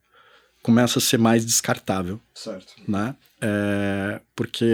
[0.62, 2.20] começa a ser mais descartável.
[2.34, 2.74] Certo.
[2.88, 3.14] Né?
[3.40, 4.64] É, porque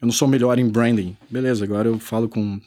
[0.00, 1.16] eu não sou melhor em branding.
[1.28, 2.60] Beleza, agora eu falo com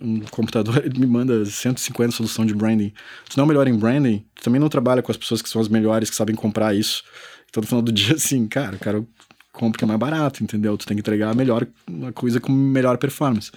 [0.00, 2.92] um computador, ele me manda 150 solução de branding.
[3.28, 5.60] Tu não é melhor em branding, tu também não trabalha com as pessoas que são
[5.60, 7.04] as melhores, que sabem comprar isso.
[7.48, 9.04] Então, no final do dia, assim, cara, o cara
[9.52, 10.76] compra que é mais barato, entendeu?
[10.76, 13.50] Tu tem que entregar a melhor, uma coisa com melhor performance.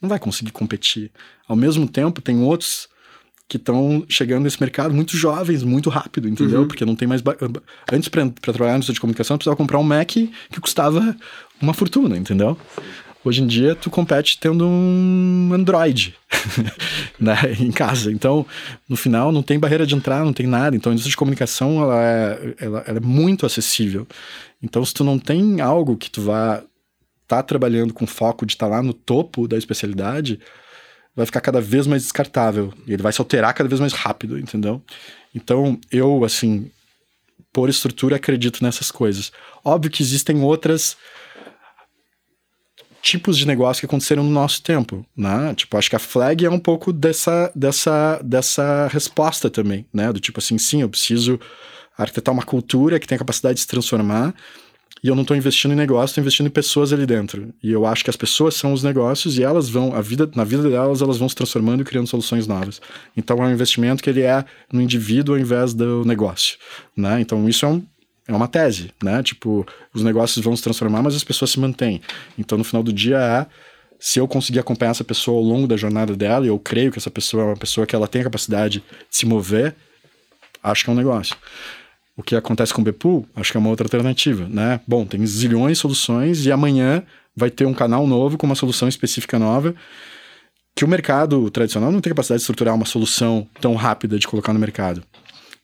[0.00, 1.10] Não vai conseguir competir.
[1.46, 2.88] Ao mesmo tempo, tem outros
[3.48, 6.60] que estão chegando nesse mercado muito jovens, muito rápido, entendeu?
[6.60, 6.68] Uhum.
[6.68, 7.22] Porque não tem mais.
[7.90, 11.16] Antes, para trabalhar no setor de comunicação, precisava comprar um Mac que custava
[11.60, 12.58] uma fortuna, entendeu?
[13.24, 16.14] Hoje em dia, tu compete tendo um Android
[17.18, 18.12] né, em casa.
[18.12, 18.46] Então,
[18.88, 20.76] no final, não tem barreira de entrada, não tem nada.
[20.76, 24.06] Então, a indústria de comunicação ela é, ela, ela é muito acessível.
[24.62, 26.62] Então, se tu não tem algo que tu vá
[27.22, 30.38] estar tá trabalhando com foco de estar tá lá no topo da especialidade,
[31.18, 32.72] vai ficar cada vez mais descartável.
[32.86, 34.80] E ele vai se alterar cada vez mais rápido, entendeu?
[35.34, 36.70] Então, eu, assim,
[37.52, 39.32] por estrutura, acredito nessas coisas.
[39.64, 40.96] Óbvio que existem outras
[43.02, 45.52] tipos de negócio que aconteceram no nosso tempo, né?
[45.56, 50.12] Tipo, acho que a flag é um pouco dessa, dessa, dessa resposta também, né?
[50.12, 51.40] Do tipo assim, sim, eu preciso
[51.96, 54.32] arquitetar uma cultura que tem a capacidade de se transformar
[55.02, 57.54] e eu não estou investindo em negócio, estou investindo em pessoas ali dentro.
[57.62, 60.44] E eu acho que as pessoas são os negócios e elas vão, a vida, na
[60.44, 62.80] vida delas, elas vão se transformando e criando soluções novas.
[63.16, 66.58] Então é um investimento que ele é no indivíduo ao invés do negócio,
[66.96, 67.20] né?
[67.20, 67.82] Então isso é um,
[68.26, 69.22] é uma tese, né?
[69.22, 72.00] Tipo, os negócios vão se transformar, mas as pessoas se mantêm.
[72.36, 73.46] Então, no final do dia, é
[73.98, 76.98] se eu conseguir acompanhar essa pessoa ao longo da jornada dela, e eu creio que
[76.98, 79.74] essa pessoa é uma pessoa que ela tem a capacidade de se mover,
[80.62, 81.34] acho que é um negócio.
[82.18, 84.80] O que acontece com o Bepool, acho que é uma outra alternativa, né?
[84.84, 87.04] Bom, tem zilhões de soluções e amanhã
[87.34, 89.72] vai ter um canal novo com uma solução específica nova
[90.74, 94.52] que o mercado tradicional não tem capacidade de estruturar uma solução tão rápida de colocar
[94.52, 95.00] no mercado.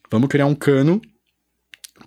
[0.08, 1.02] Vamos criar um cano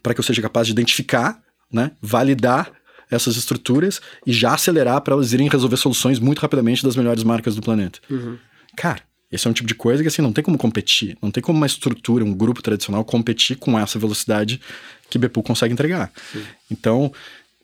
[0.02, 2.72] para que eu seja capaz de identificar, né, validar
[3.12, 7.54] essas estruturas e já acelerar para elas irem resolver soluções muito rapidamente das melhores marcas
[7.54, 8.00] do planeta.
[8.10, 8.38] Uhum.
[8.78, 9.02] Cara,
[9.32, 11.58] esse é um tipo de coisa que assim não tem como competir, não tem como
[11.58, 14.62] uma estrutura, um grupo tradicional competir com essa velocidade
[15.10, 16.12] que Bepu consegue entregar.
[16.32, 16.44] Sim.
[16.72, 17.12] Então,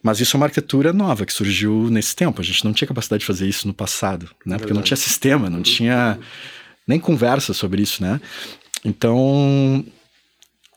[0.01, 2.41] mas isso é uma arquitetura nova que surgiu nesse tempo.
[2.41, 4.57] A gente não tinha capacidade de fazer isso no passado, né?
[4.57, 6.19] Porque não tinha sistema, não tinha
[6.85, 8.19] nem conversa sobre isso, né?
[8.83, 9.85] Então,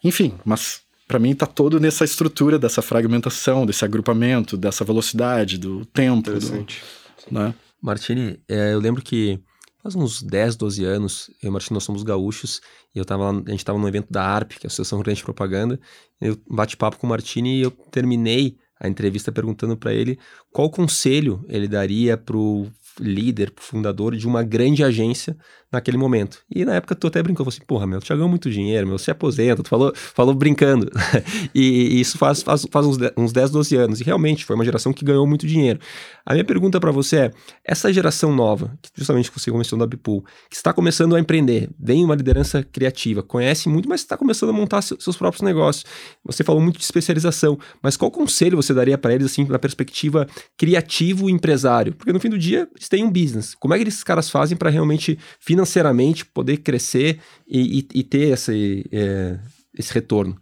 [0.04, 5.84] enfim, mas para mim está todo nessa estrutura dessa fragmentação, desse agrupamento, dessa velocidade, do
[5.86, 6.30] tempo.
[6.30, 6.80] Interessante.
[7.28, 7.54] Do, né?
[7.82, 9.40] Martini, é, eu lembro que
[9.86, 12.60] faz uns 10, 12 anos, eu e o Martini, nós somos gaúchos,
[12.94, 15.00] e eu tava lá, a gente estava no evento da ARP, que é a Associação
[15.00, 15.78] Rio de Propaganda,
[16.20, 20.18] eu bate papo com o Martini e eu terminei a entrevista perguntando para ele
[20.50, 22.66] qual conselho ele daria para o
[22.98, 25.36] líder, fundador de uma grande agência
[25.70, 26.38] naquele momento.
[26.50, 28.86] E na época tu até brincou, falou assim, porra, meu, tu já ganhou muito dinheiro,
[28.86, 30.90] meu, você aposenta, tu falou, falou brincando.
[31.54, 34.00] e, e, isso faz, faz, faz uns, 10, uns 10, 12 anos.
[34.00, 35.80] E realmente foi uma geração que ganhou muito dinheiro.
[36.24, 37.30] A minha pergunta para você é,
[37.64, 42.04] essa geração nova, que justamente você começou da Bipool, que está começando a empreender, vem
[42.04, 45.84] uma liderança criativa, conhece muito, mas está começando a montar seus próprios negócios.
[46.24, 50.26] Você falou muito de especialização, mas qual conselho você daria para eles, assim, na perspectiva
[50.56, 51.94] criativo empresário?
[51.94, 53.54] Porque no fim do dia, eles têm um business.
[53.54, 58.32] Como é que esses caras fazem para realmente financeiramente poder crescer e, e, e ter
[58.32, 59.38] esse, é,
[59.76, 60.40] esse retorno?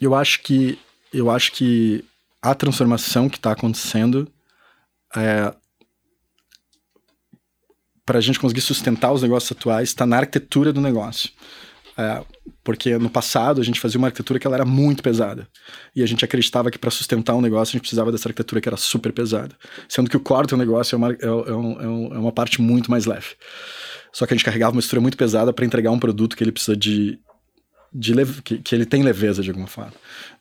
[0.00, 0.78] Eu acho que
[1.12, 2.04] eu acho que
[2.40, 4.30] a transformação que está acontecendo
[5.16, 5.52] é,
[8.06, 11.30] para a gente conseguir sustentar os negócios atuais está na arquitetura do negócio.
[12.00, 12.24] É,
[12.64, 15.46] porque no passado a gente fazia uma arquitetura que ela era muito pesada.
[15.94, 18.68] E a gente acreditava que para sustentar um negócio a gente precisava dessa arquitetura que
[18.68, 19.54] era super pesada.
[19.86, 22.90] Sendo que o core negócio é uma, é, é, é, um, é uma parte muito
[22.90, 23.34] mais leve.
[24.12, 26.52] Só que a gente carregava uma estrutura muito pesada para entregar um produto que ele
[26.52, 27.18] precisa de.
[27.92, 29.92] de leve, que, que ele tem leveza de alguma forma.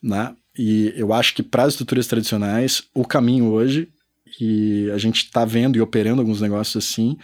[0.01, 0.33] Né?
[0.57, 3.89] E eu acho que para as estruturas tradicionais, o caminho hoje,
[4.39, 7.17] e a gente está vendo e operando alguns negócios assim,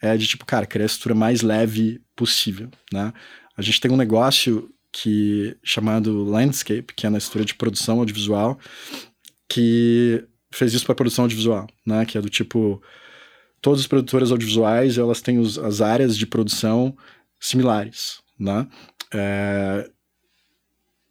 [0.00, 2.70] é de tipo, cara, criar a estrutura mais leve possível.
[2.92, 3.12] Né?
[3.58, 8.56] A gente tem um negócio que chamado Landscape, que é na estrutura de produção audiovisual,
[9.48, 12.06] que fez isso para produção audiovisual, né?
[12.06, 12.80] Que é do tipo
[13.60, 16.96] todas as produtoras audiovisuais elas têm os, as áreas de produção
[17.40, 18.68] similares, né?
[19.12, 19.90] É,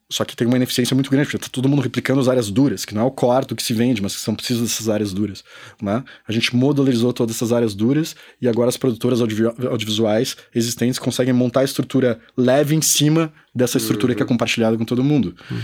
[0.10, 2.86] só que tem uma ineficiência muito grande, porque tá todo mundo replicando as áreas duras,
[2.86, 5.43] que não é o quarto que se vende, mas que são precisas dessas áreas duras.
[5.82, 6.01] Né?
[6.26, 11.62] A gente modularizou todas essas áreas duras e agora as produtoras audiovisuais existentes conseguem montar
[11.62, 14.16] a estrutura leve em cima dessa estrutura uhum.
[14.16, 14.30] que é uhum.
[14.30, 15.36] compartilhada com todo mundo.
[15.51, 15.60] Uhum.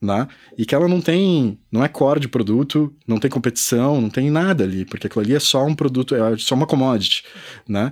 [0.00, 0.28] Né?
[0.56, 4.30] E que ela não tem, não é core de produto, não tem competição, não tem
[4.30, 7.24] nada ali, porque aquilo ali é só um produto, é só uma commodity,
[7.68, 7.90] né?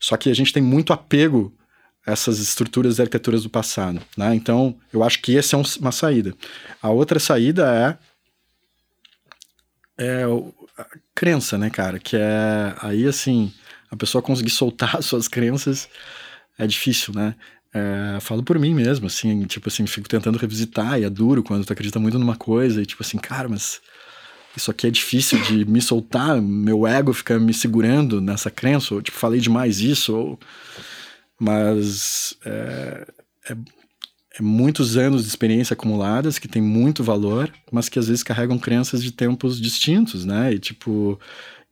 [0.00, 1.54] Só que a gente tem muito apego
[2.06, 4.00] essas estruturas e arquiteturas do passado.
[4.16, 4.34] Né?
[4.34, 6.34] Então, eu acho que essa é um, uma saída.
[6.82, 7.98] A outra saída
[9.98, 10.24] é, é
[10.76, 11.98] a crença, né, cara?
[11.98, 13.52] Que é aí assim,
[13.90, 15.88] a pessoa conseguir soltar as suas crenças
[16.58, 17.34] é difícil, né?
[17.72, 21.64] É, falo por mim mesmo, assim, tipo assim, fico tentando revisitar e é duro quando
[21.64, 23.80] tu acredita muito numa coisa e tipo assim, cara, mas
[24.56, 29.02] isso aqui é difícil de me soltar, meu ego fica me segurando nessa crença, ou
[29.02, 30.38] tipo, falei demais isso, ou
[31.40, 33.06] mas é,
[33.50, 33.52] é,
[34.38, 38.58] é, muitos anos de experiência acumuladas que tem muito valor, mas que às vezes carregam
[38.58, 40.52] crenças de tempos distintos, né?
[40.52, 41.18] E tipo,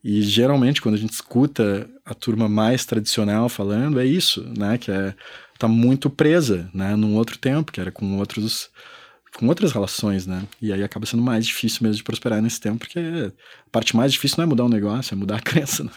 [0.03, 4.79] e geralmente quando a gente escuta a turma mais tradicional falando, é isso, né?
[4.79, 5.15] Que é
[5.59, 6.97] tá muito presa, né?
[6.97, 8.69] Num outro tempo, que era com outros
[9.37, 10.43] com outras relações, né?
[10.61, 14.13] E aí acaba sendo mais difícil mesmo de prosperar nesse tempo, porque a parte mais
[14.13, 15.85] difícil não é mudar um negócio, é mudar a crença.
[15.85, 15.91] Né?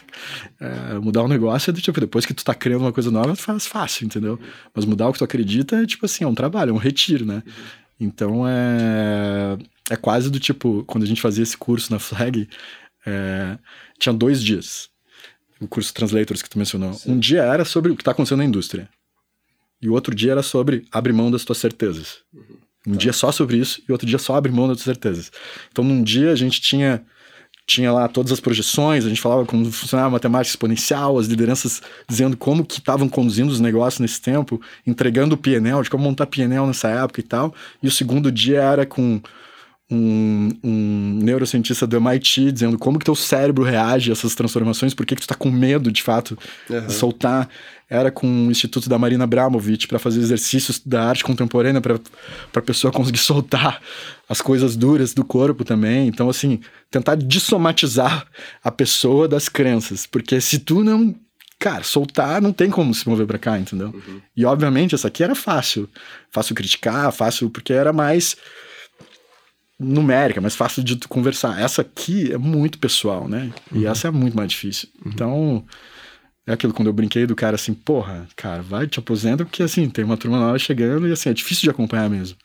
[0.58, 3.36] É, mudar um negócio é do tipo, depois que tu tá criando uma coisa nova,
[3.36, 4.40] tu faz fácil, entendeu?
[4.74, 7.26] Mas mudar o que tu acredita é tipo assim, é um trabalho, é um retiro,
[7.26, 7.42] né?
[8.00, 9.58] Então é,
[9.90, 12.48] é quase do tipo, quando a gente fazia esse curso na Flag,
[13.04, 13.58] é,
[13.98, 14.88] tinha dois dias.
[15.60, 16.94] O curso Translators que tu mencionou.
[16.94, 17.12] Sim.
[17.12, 18.88] Um dia era sobre o que está acontecendo na indústria.
[19.80, 22.18] E o outro dia era sobre abrir mão das tuas certezas.
[22.32, 22.65] Uhum.
[22.86, 22.98] Um tá.
[22.98, 25.32] dia só sobre isso e outro dia só abrir mão das certezas.
[25.70, 27.02] Então, num dia a gente tinha
[27.66, 31.82] tinha lá todas as projeções, a gente falava como funcionava a matemática exponencial, as lideranças
[32.08, 36.26] dizendo como que estavam conduzindo os negócios nesse tempo, entregando o PNL, de como montar
[36.26, 37.52] PNL nessa época e tal.
[37.82, 39.20] E o segundo dia era com
[39.90, 45.06] um, um, neurocientista do MIT dizendo como que teu cérebro reage a essas transformações, por
[45.06, 46.36] que, que tu tá com medo, de fato,
[46.68, 46.86] uhum.
[46.86, 47.48] de soltar.
[47.88, 52.00] Era com o Instituto da Marina Abramovic para fazer exercícios da arte contemporânea para
[52.54, 53.80] a pessoa conseguir soltar
[54.28, 56.08] as coisas duras do corpo também.
[56.08, 56.58] Então, assim,
[56.90, 58.26] tentar dissomatizar
[58.64, 61.14] a pessoa das crenças, porque se tu não
[61.58, 63.88] cara, soltar não tem como se mover para cá, entendeu?
[63.88, 64.20] Uhum.
[64.36, 65.88] E obviamente essa aqui era fácil,
[66.30, 68.36] fácil criticar, fácil porque era mais
[69.78, 71.60] numérica, mais fácil de conversar.
[71.60, 73.52] Essa aqui é muito pessoal, né?
[73.72, 73.90] E uhum.
[73.90, 74.88] essa é muito mais difícil.
[75.04, 75.12] Uhum.
[75.12, 75.64] Então,
[76.46, 79.88] é aquilo quando eu brinquei do cara assim, porra, cara, vai te aposenta porque assim,
[79.88, 82.36] tem uma turma nova chegando e assim, é difícil de acompanhar mesmo.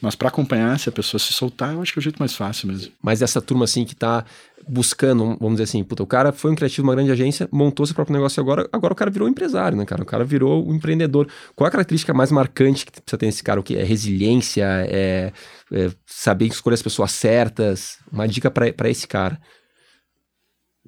[0.00, 2.34] Mas para acompanhar, se a pessoa se soltar, eu acho que é o jeito mais
[2.34, 2.90] fácil mesmo.
[3.02, 4.24] Mas essa turma assim que tá
[4.66, 7.84] buscando, vamos dizer assim, puta, o cara foi um criativo de uma grande agência, montou
[7.84, 10.02] seu próprio negócio agora, agora o cara virou um empresário, né, cara?
[10.02, 11.28] O cara virou um empreendedor.
[11.54, 13.60] Qual é a característica mais marcante que precisa ter nesse cara?
[13.60, 15.32] O que é resiliência, é,
[15.72, 17.98] é saber escolher as pessoas certas?
[18.10, 19.40] Uma dica para esse cara.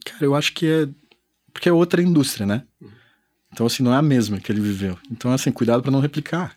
[0.05, 0.89] Cara, eu acho que é
[1.53, 2.65] porque é outra indústria, né?
[3.53, 4.99] Então assim, não é a mesma que ele viveu.
[5.11, 6.57] Então assim, cuidado para não replicar.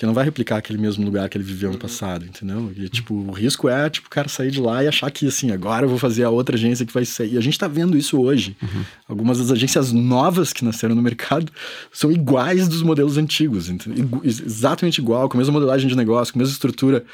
[0.00, 1.80] Porque não vai replicar aquele mesmo lugar que ele viveu no uhum.
[1.80, 2.72] passado, entendeu?
[2.74, 5.50] E, tipo, o risco é, tipo, o cara sair de lá e achar que, assim,
[5.50, 7.34] agora eu vou fazer a outra agência que vai sair.
[7.34, 8.56] E a gente tá vendo isso hoje.
[8.62, 8.84] Uhum.
[9.06, 11.52] Algumas das agências novas que nasceram no mercado
[11.92, 13.68] são iguais dos modelos antigos.
[13.68, 14.22] Entendeu?
[14.24, 17.04] Exatamente igual, com a mesma modelagem de negócio, com a mesma estrutura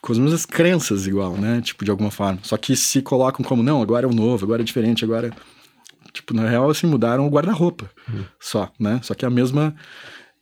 [0.00, 1.60] com as mesmas crenças igual, né?
[1.60, 2.38] Tipo, de alguma forma.
[2.42, 5.32] Só que se colocam como, não, agora é o novo, agora é diferente, agora...
[6.12, 8.24] Tipo, na real, assim, mudaram o guarda-roupa uhum.
[8.40, 8.98] só, né?
[9.02, 9.74] Só que é a mesma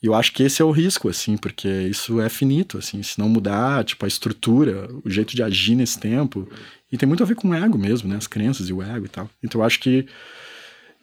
[0.03, 3.29] eu acho que esse é o risco, assim, porque isso é finito, assim, se não
[3.29, 6.49] mudar, tipo, a estrutura, o jeito de agir nesse tempo.
[6.91, 8.17] E tem muito a ver com o ego mesmo, né?
[8.17, 9.29] As crenças e o ego e tal.
[9.43, 10.07] Então eu acho que,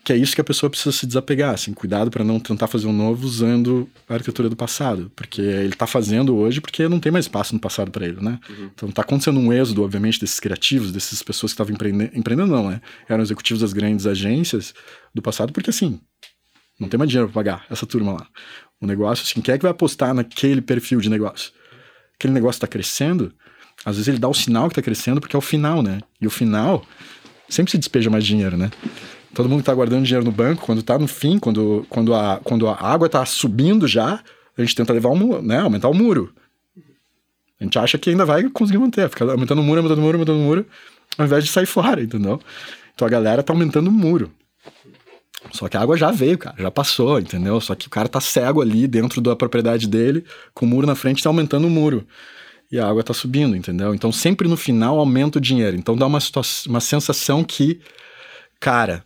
[0.04, 2.88] que é isso que a pessoa precisa se desapegar, assim, cuidado para não tentar fazer
[2.88, 7.12] um novo usando a arquitetura do passado, porque ele tá fazendo hoje porque não tem
[7.12, 8.40] mais espaço no passado para ele, né?
[8.50, 8.70] Uhum.
[8.74, 12.70] Então tá acontecendo um êxodo, obviamente, desses criativos, dessas pessoas que estavam empreendendo, empreendendo não,
[12.70, 12.82] né?
[13.08, 14.74] Eram executivos das grandes agências
[15.16, 16.02] do passado, porque assim,
[16.78, 18.28] não tem mais dinheiro para pagar essa turma lá
[18.84, 21.52] o negócio, assim, quem é que vai apostar naquele perfil de negócio?
[22.16, 23.34] Aquele negócio está crescendo,
[23.86, 26.00] às vezes ele dá o sinal que está crescendo porque é o final, né?
[26.20, 26.86] E o final
[27.48, 28.70] sempre se despeja mais dinheiro, né?
[29.34, 32.68] Todo mundo está guardando dinheiro no banco, quando está no fim, quando, quando, a, quando
[32.68, 34.24] a água está subindo já,
[34.58, 36.34] a gente tenta levar um, né, aumentar o muro.
[37.60, 40.18] A gente acha que ainda vai conseguir manter, fica aumentando o muro, aumentando o muro,
[40.18, 40.66] aumentando o muro,
[41.18, 42.40] ao invés de sair fora, entendeu?
[42.94, 44.32] Então a galera tá aumentando o muro.
[45.52, 47.60] Só que a água já veio, cara, já passou, entendeu?
[47.60, 50.24] Só que o cara tá cego ali dentro da propriedade dele,
[50.54, 52.08] com o muro na frente, tá aumentando o muro.
[52.72, 53.94] E a água tá subindo, entendeu?
[53.94, 55.76] Então sempre no final aumenta o dinheiro.
[55.76, 56.20] Então dá uma,
[56.68, 57.80] uma sensação que,
[58.64, 59.04] cara,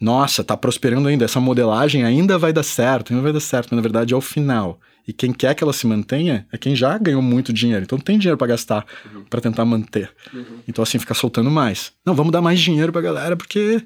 [0.00, 3.76] nossa, tá prosperando ainda, essa modelagem ainda vai dar certo, ainda vai dar certo, mas
[3.76, 4.80] na verdade é o final.
[5.06, 7.84] E quem quer que ela se mantenha é quem já ganhou muito dinheiro.
[7.84, 9.22] Então tem dinheiro para gastar uhum.
[9.30, 10.10] para tentar manter.
[10.34, 10.58] Uhum.
[10.66, 11.92] Então assim fica soltando mais.
[12.04, 13.84] Não, vamos dar mais dinheiro pra galera porque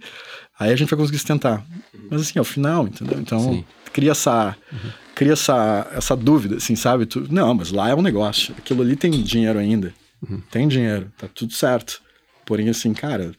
[0.61, 1.65] Aí a gente vai conseguir sustentar.
[2.11, 3.19] Mas assim, ao final, entendeu?
[3.19, 3.65] Então, Sim.
[3.95, 4.55] cria essa.
[4.71, 4.91] Uhum.
[5.15, 7.07] Cria essa, essa dúvida, assim, sabe?
[7.07, 8.55] Tu, não, mas lá é um negócio.
[8.59, 9.95] Aquilo ali tem dinheiro ainda.
[10.23, 10.43] Uhum.
[10.51, 12.03] Tem dinheiro, tá tudo certo.
[12.45, 13.33] Porém, assim, cara,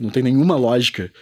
[0.00, 1.12] não tem nenhuma lógica.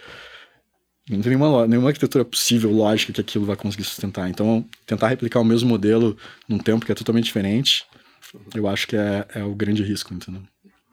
[1.09, 4.29] Não tem nenhuma, nenhuma arquitetura possível, lógica, que aquilo vai conseguir sustentar.
[4.29, 6.17] Então, tentar replicar o mesmo modelo
[6.47, 7.85] num tempo que é totalmente diferente,
[8.55, 10.41] eu acho que é, é o grande risco, entendeu?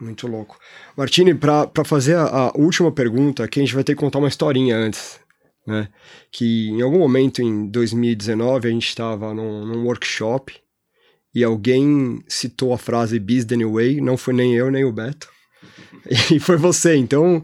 [0.00, 0.58] Muito louco.
[0.96, 4.28] Martini, para fazer a, a, última pergunta, aqui a gente vai ter que contar uma
[4.28, 5.20] historinha antes.
[5.64, 5.88] Né?
[6.30, 10.54] Que em algum momento em 2019 a gente estava num, num, workshop
[11.32, 13.20] e alguém citou a frase
[13.56, 15.30] New Way, não foi nem eu nem o Beto,
[16.30, 16.96] e foi você.
[16.96, 17.42] Então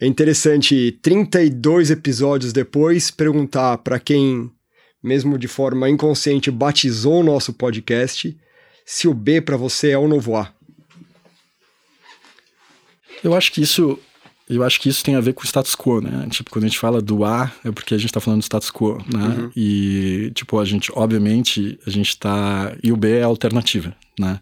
[0.00, 4.50] é interessante, 32 episódios depois, perguntar para quem,
[5.02, 8.36] mesmo de forma inconsciente, batizou o nosso podcast,
[8.84, 10.52] se o B para você é o novo A.
[13.22, 13.98] Eu acho que isso
[14.48, 16.26] eu acho que isso tem a ver com o status quo, né?
[16.30, 18.70] Tipo, quando a gente fala do A, é porque a gente tá falando do status
[18.70, 19.26] quo, né?
[19.38, 19.50] Uhum.
[19.56, 22.76] E, tipo, a gente, obviamente, a gente tá.
[22.82, 24.40] E o B é a alternativa, né?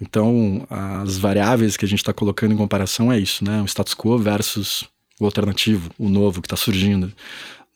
[0.00, 3.62] Então, as variáveis que a gente está colocando em comparação é isso, né?
[3.62, 4.84] O status quo versus
[5.20, 7.12] o alternativo, o novo que está surgindo,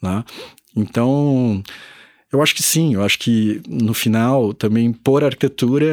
[0.02, 0.24] né?
[0.76, 1.62] Então,
[2.30, 5.86] Eu acho que sim, eu acho que no final também por arquitetura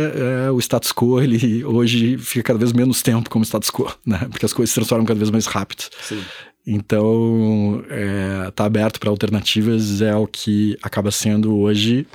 [0.48, 4.20] é, o status quo ele hoje fica cada vez menos tempo como status quo, né?
[4.30, 5.86] Porque as coisas se transformam cada vez mais rápido.
[6.02, 6.22] Sim.
[6.68, 12.06] Então, é, tá aberto para alternativas é o que acaba sendo hoje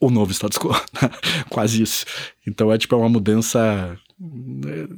[0.00, 0.70] o novo status quo,
[1.50, 2.04] quase isso.
[2.46, 4.88] Então é tipo é uma mudança né,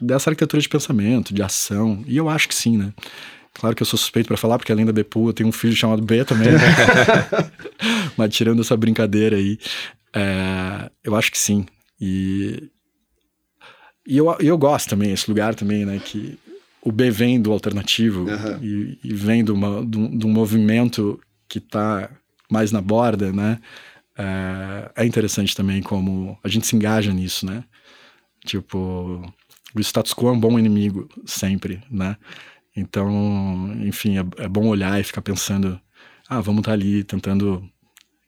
[0.00, 2.92] dessa arquitetura de pensamento, de ação, e eu acho que sim, né?
[3.54, 5.74] Claro que eu sou suspeito para falar, porque além da Bepu, eu tenho um filho
[5.74, 6.52] chamado B também.
[6.52, 6.58] Né?
[8.16, 9.58] Mas tirando essa brincadeira aí,
[10.14, 11.66] é, eu acho que sim.
[12.00, 12.70] E,
[14.06, 16.00] e eu, eu gosto também, esse lugar também, né?
[16.04, 16.38] Que
[16.80, 18.62] o B vem do alternativo uhum.
[18.62, 22.08] e, e, vem de, uma, de, um, de um movimento que está
[22.50, 23.58] mais na borda, né?
[24.18, 27.62] É, é interessante também como a gente se engaja nisso, né?
[28.44, 29.22] Tipo,
[29.74, 32.16] o status quo é um bom inimigo, sempre, né?
[32.76, 35.80] Então, enfim, é, é bom olhar e ficar pensando,
[36.28, 37.68] ah, vamos estar tá ali tentando,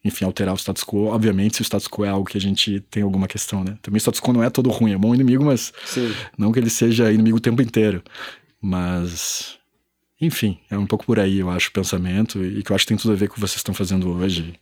[0.04, 1.06] enfim, alterar o status quo.
[1.06, 3.76] Obviamente, se o status quo é algo que a gente tem alguma questão, né?
[3.82, 6.12] Também o status quo não é todo ruim, é bom inimigo, mas Sim.
[6.38, 8.02] não que ele seja inimigo o tempo inteiro.
[8.60, 9.58] Mas,
[10.20, 12.90] enfim, é um pouco por aí, eu acho, o pensamento, e que eu acho que
[12.90, 14.54] tem tudo a ver com o que vocês estão fazendo hoje.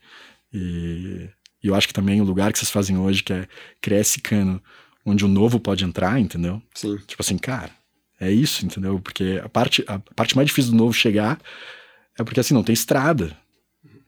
[0.52, 1.28] E,
[1.62, 3.48] e eu acho que também o lugar que vocês fazem hoje, que é
[3.80, 4.62] criar esse cano
[5.04, 6.62] onde o novo pode entrar, entendeu?
[6.74, 6.96] Sim.
[7.06, 7.70] Tipo assim, cara,
[8.20, 9.00] é isso, entendeu?
[9.00, 11.40] Porque a parte, a parte mais difícil do novo chegar
[12.18, 13.36] é porque assim, não tem estrada.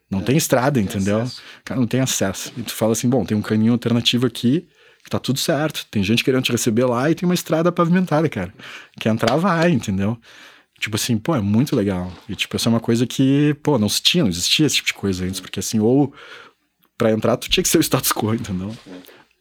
[0.09, 1.25] Não é, tem estrada, entendeu?
[1.63, 2.51] Cara, não tem acesso.
[2.57, 4.67] E tu fala assim, bom, tem um caminho alternativo aqui,
[5.03, 5.85] que tá tudo certo.
[5.89, 8.53] Tem gente querendo te receber lá e tem uma estrada pavimentada, cara.
[8.99, 10.19] Quer entrar, vai, entendeu?
[10.81, 12.11] Tipo assim, pô, é muito legal.
[12.27, 14.87] E tipo, essa é uma coisa que, pô, não se tinha, não existia esse tipo
[14.87, 16.11] de coisa antes, porque assim, ou
[16.97, 18.75] para entrar tu tinha que ser o status quo, entendeu?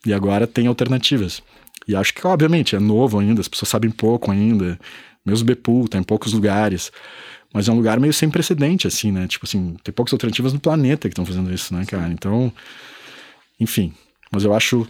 [0.04, 1.42] E agora tem alternativas.
[1.88, 4.78] E acho que, obviamente, é novo ainda, as pessoas sabem pouco ainda.
[5.24, 6.92] Mesmo Bepul, tá em poucos lugares.
[7.54, 9.26] Mas é um lugar meio sem precedente, assim, né?
[9.26, 12.12] Tipo assim, tem poucas alternativas no planeta que estão fazendo isso, né, cara?
[12.12, 12.52] Então,
[13.58, 13.94] enfim.
[14.30, 14.86] Mas eu acho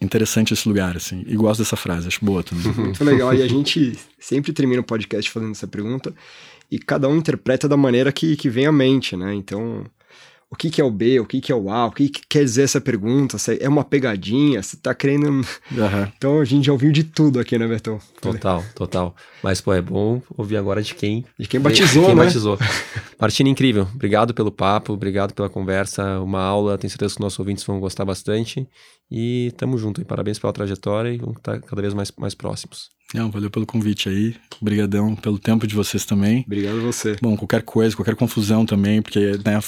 [0.00, 1.24] interessante esse lugar, assim.
[1.26, 2.72] E gosto dessa frase, acho boa também.
[2.74, 3.34] Muito legal.
[3.34, 6.14] E a gente sempre termina o podcast fazendo essa pergunta.
[6.70, 9.34] E cada um interpreta da maneira que, que vem à mente, né?
[9.34, 9.84] Então,
[10.50, 12.22] o que, que é o B, o que, que é o A, o que, que
[12.26, 15.28] quer dizer essa pergunta, se é uma pegadinha, você tá querendo...
[15.70, 16.08] Uhum.
[16.16, 18.00] Então a gente já ouviu de tudo aqui, né, Bertão?
[18.20, 19.14] Total, total.
[19.42, 21.24] Mas, pô, é bom ouvir agora de quem...
[21.38, 22.24] De quem batizou, quem né?
[22.24, 22.58] batizou.
[23.20, 23.86] Martina, incrível.
[23.94, 27.78] Obrigado pelo papo, obrigado pela conversa, uma aula, tenho certeza que os nossos ouvintes vão
[27.78, 28.66] gostar bastante.
[29.10, 32.88] E tamo junto, e parabéns pela trajetória e vamos estar cada vez mais, mais próximos.
[33.14, 34.34] Não, valeu pelo convite aí.
[34.60, 36.42] Obrigadão pelo tempo de vocês também.
[36.46, 37.16] Obrigado a você.
[37.22, 39.58] Bom, qualquer coisa, qualquer confusão também, porque né,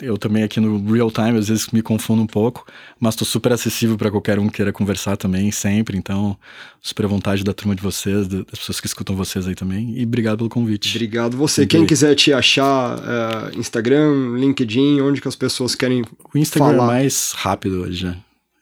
[0.00, 2.66] eu também aqui no real time às vezes me confundo um pouco,
[3.00, 5.96] mas estou super acessível para qualquer um que queira conversar também, sempre.
[5.96, 6.36] Então,
[6.80, 9.98] super à vontade da turma de vocês, das pessoas que escutam vocês aí também.
[9.98, 10.94] E obrigado pelo convite.
[10.96, 11.66] Obrigado você.
[11.66, 16.02] Quem quiser te achar, uh, Instagram, LinkedIn, onde que as pessoas querem
[16.34, 16.84] O Instagram falar?
[16.84, 18.16] é mais rápido hoje, né?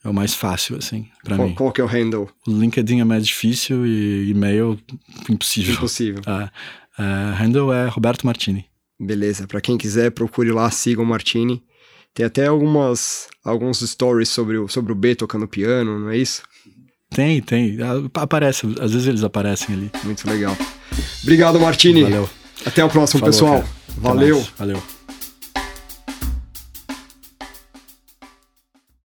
[0.05, 1.55] É o mais fácil, assim, para mim.
[1.55, 2.29] Qual que é o handle?
[2.47, 4.79] O LinkedIn é mais difícil e e-mail
[5.31, 5.75] impossível.
[5.75, 6.23] Impossível.
[6.29, 6.51] Uh,
[7.39, 8.67] handle é Roberto Martini.
[8.99, 11.63] Beleza, para quem quiser, procure lá, siga o Martini.
[12.13, 16.43] Tem até algumas alguns stories sobre o, sobre o B tocando piano, não é isso?
[17.11, 17.79] Tem, tem.
[17.81, 19.91] Ah, aparece, às vezes eles aparecem ali.
[20.05, 20.57] Muito legal.
[21.23, 22.03] Obrigado, Martini.
[22.03, 22.29] Valeu.
[22.65, 23.65] Até o próximo, Falou, pessoal.
[23.99, 24.47] Valeu.
[24.57, 24.83] Valeu.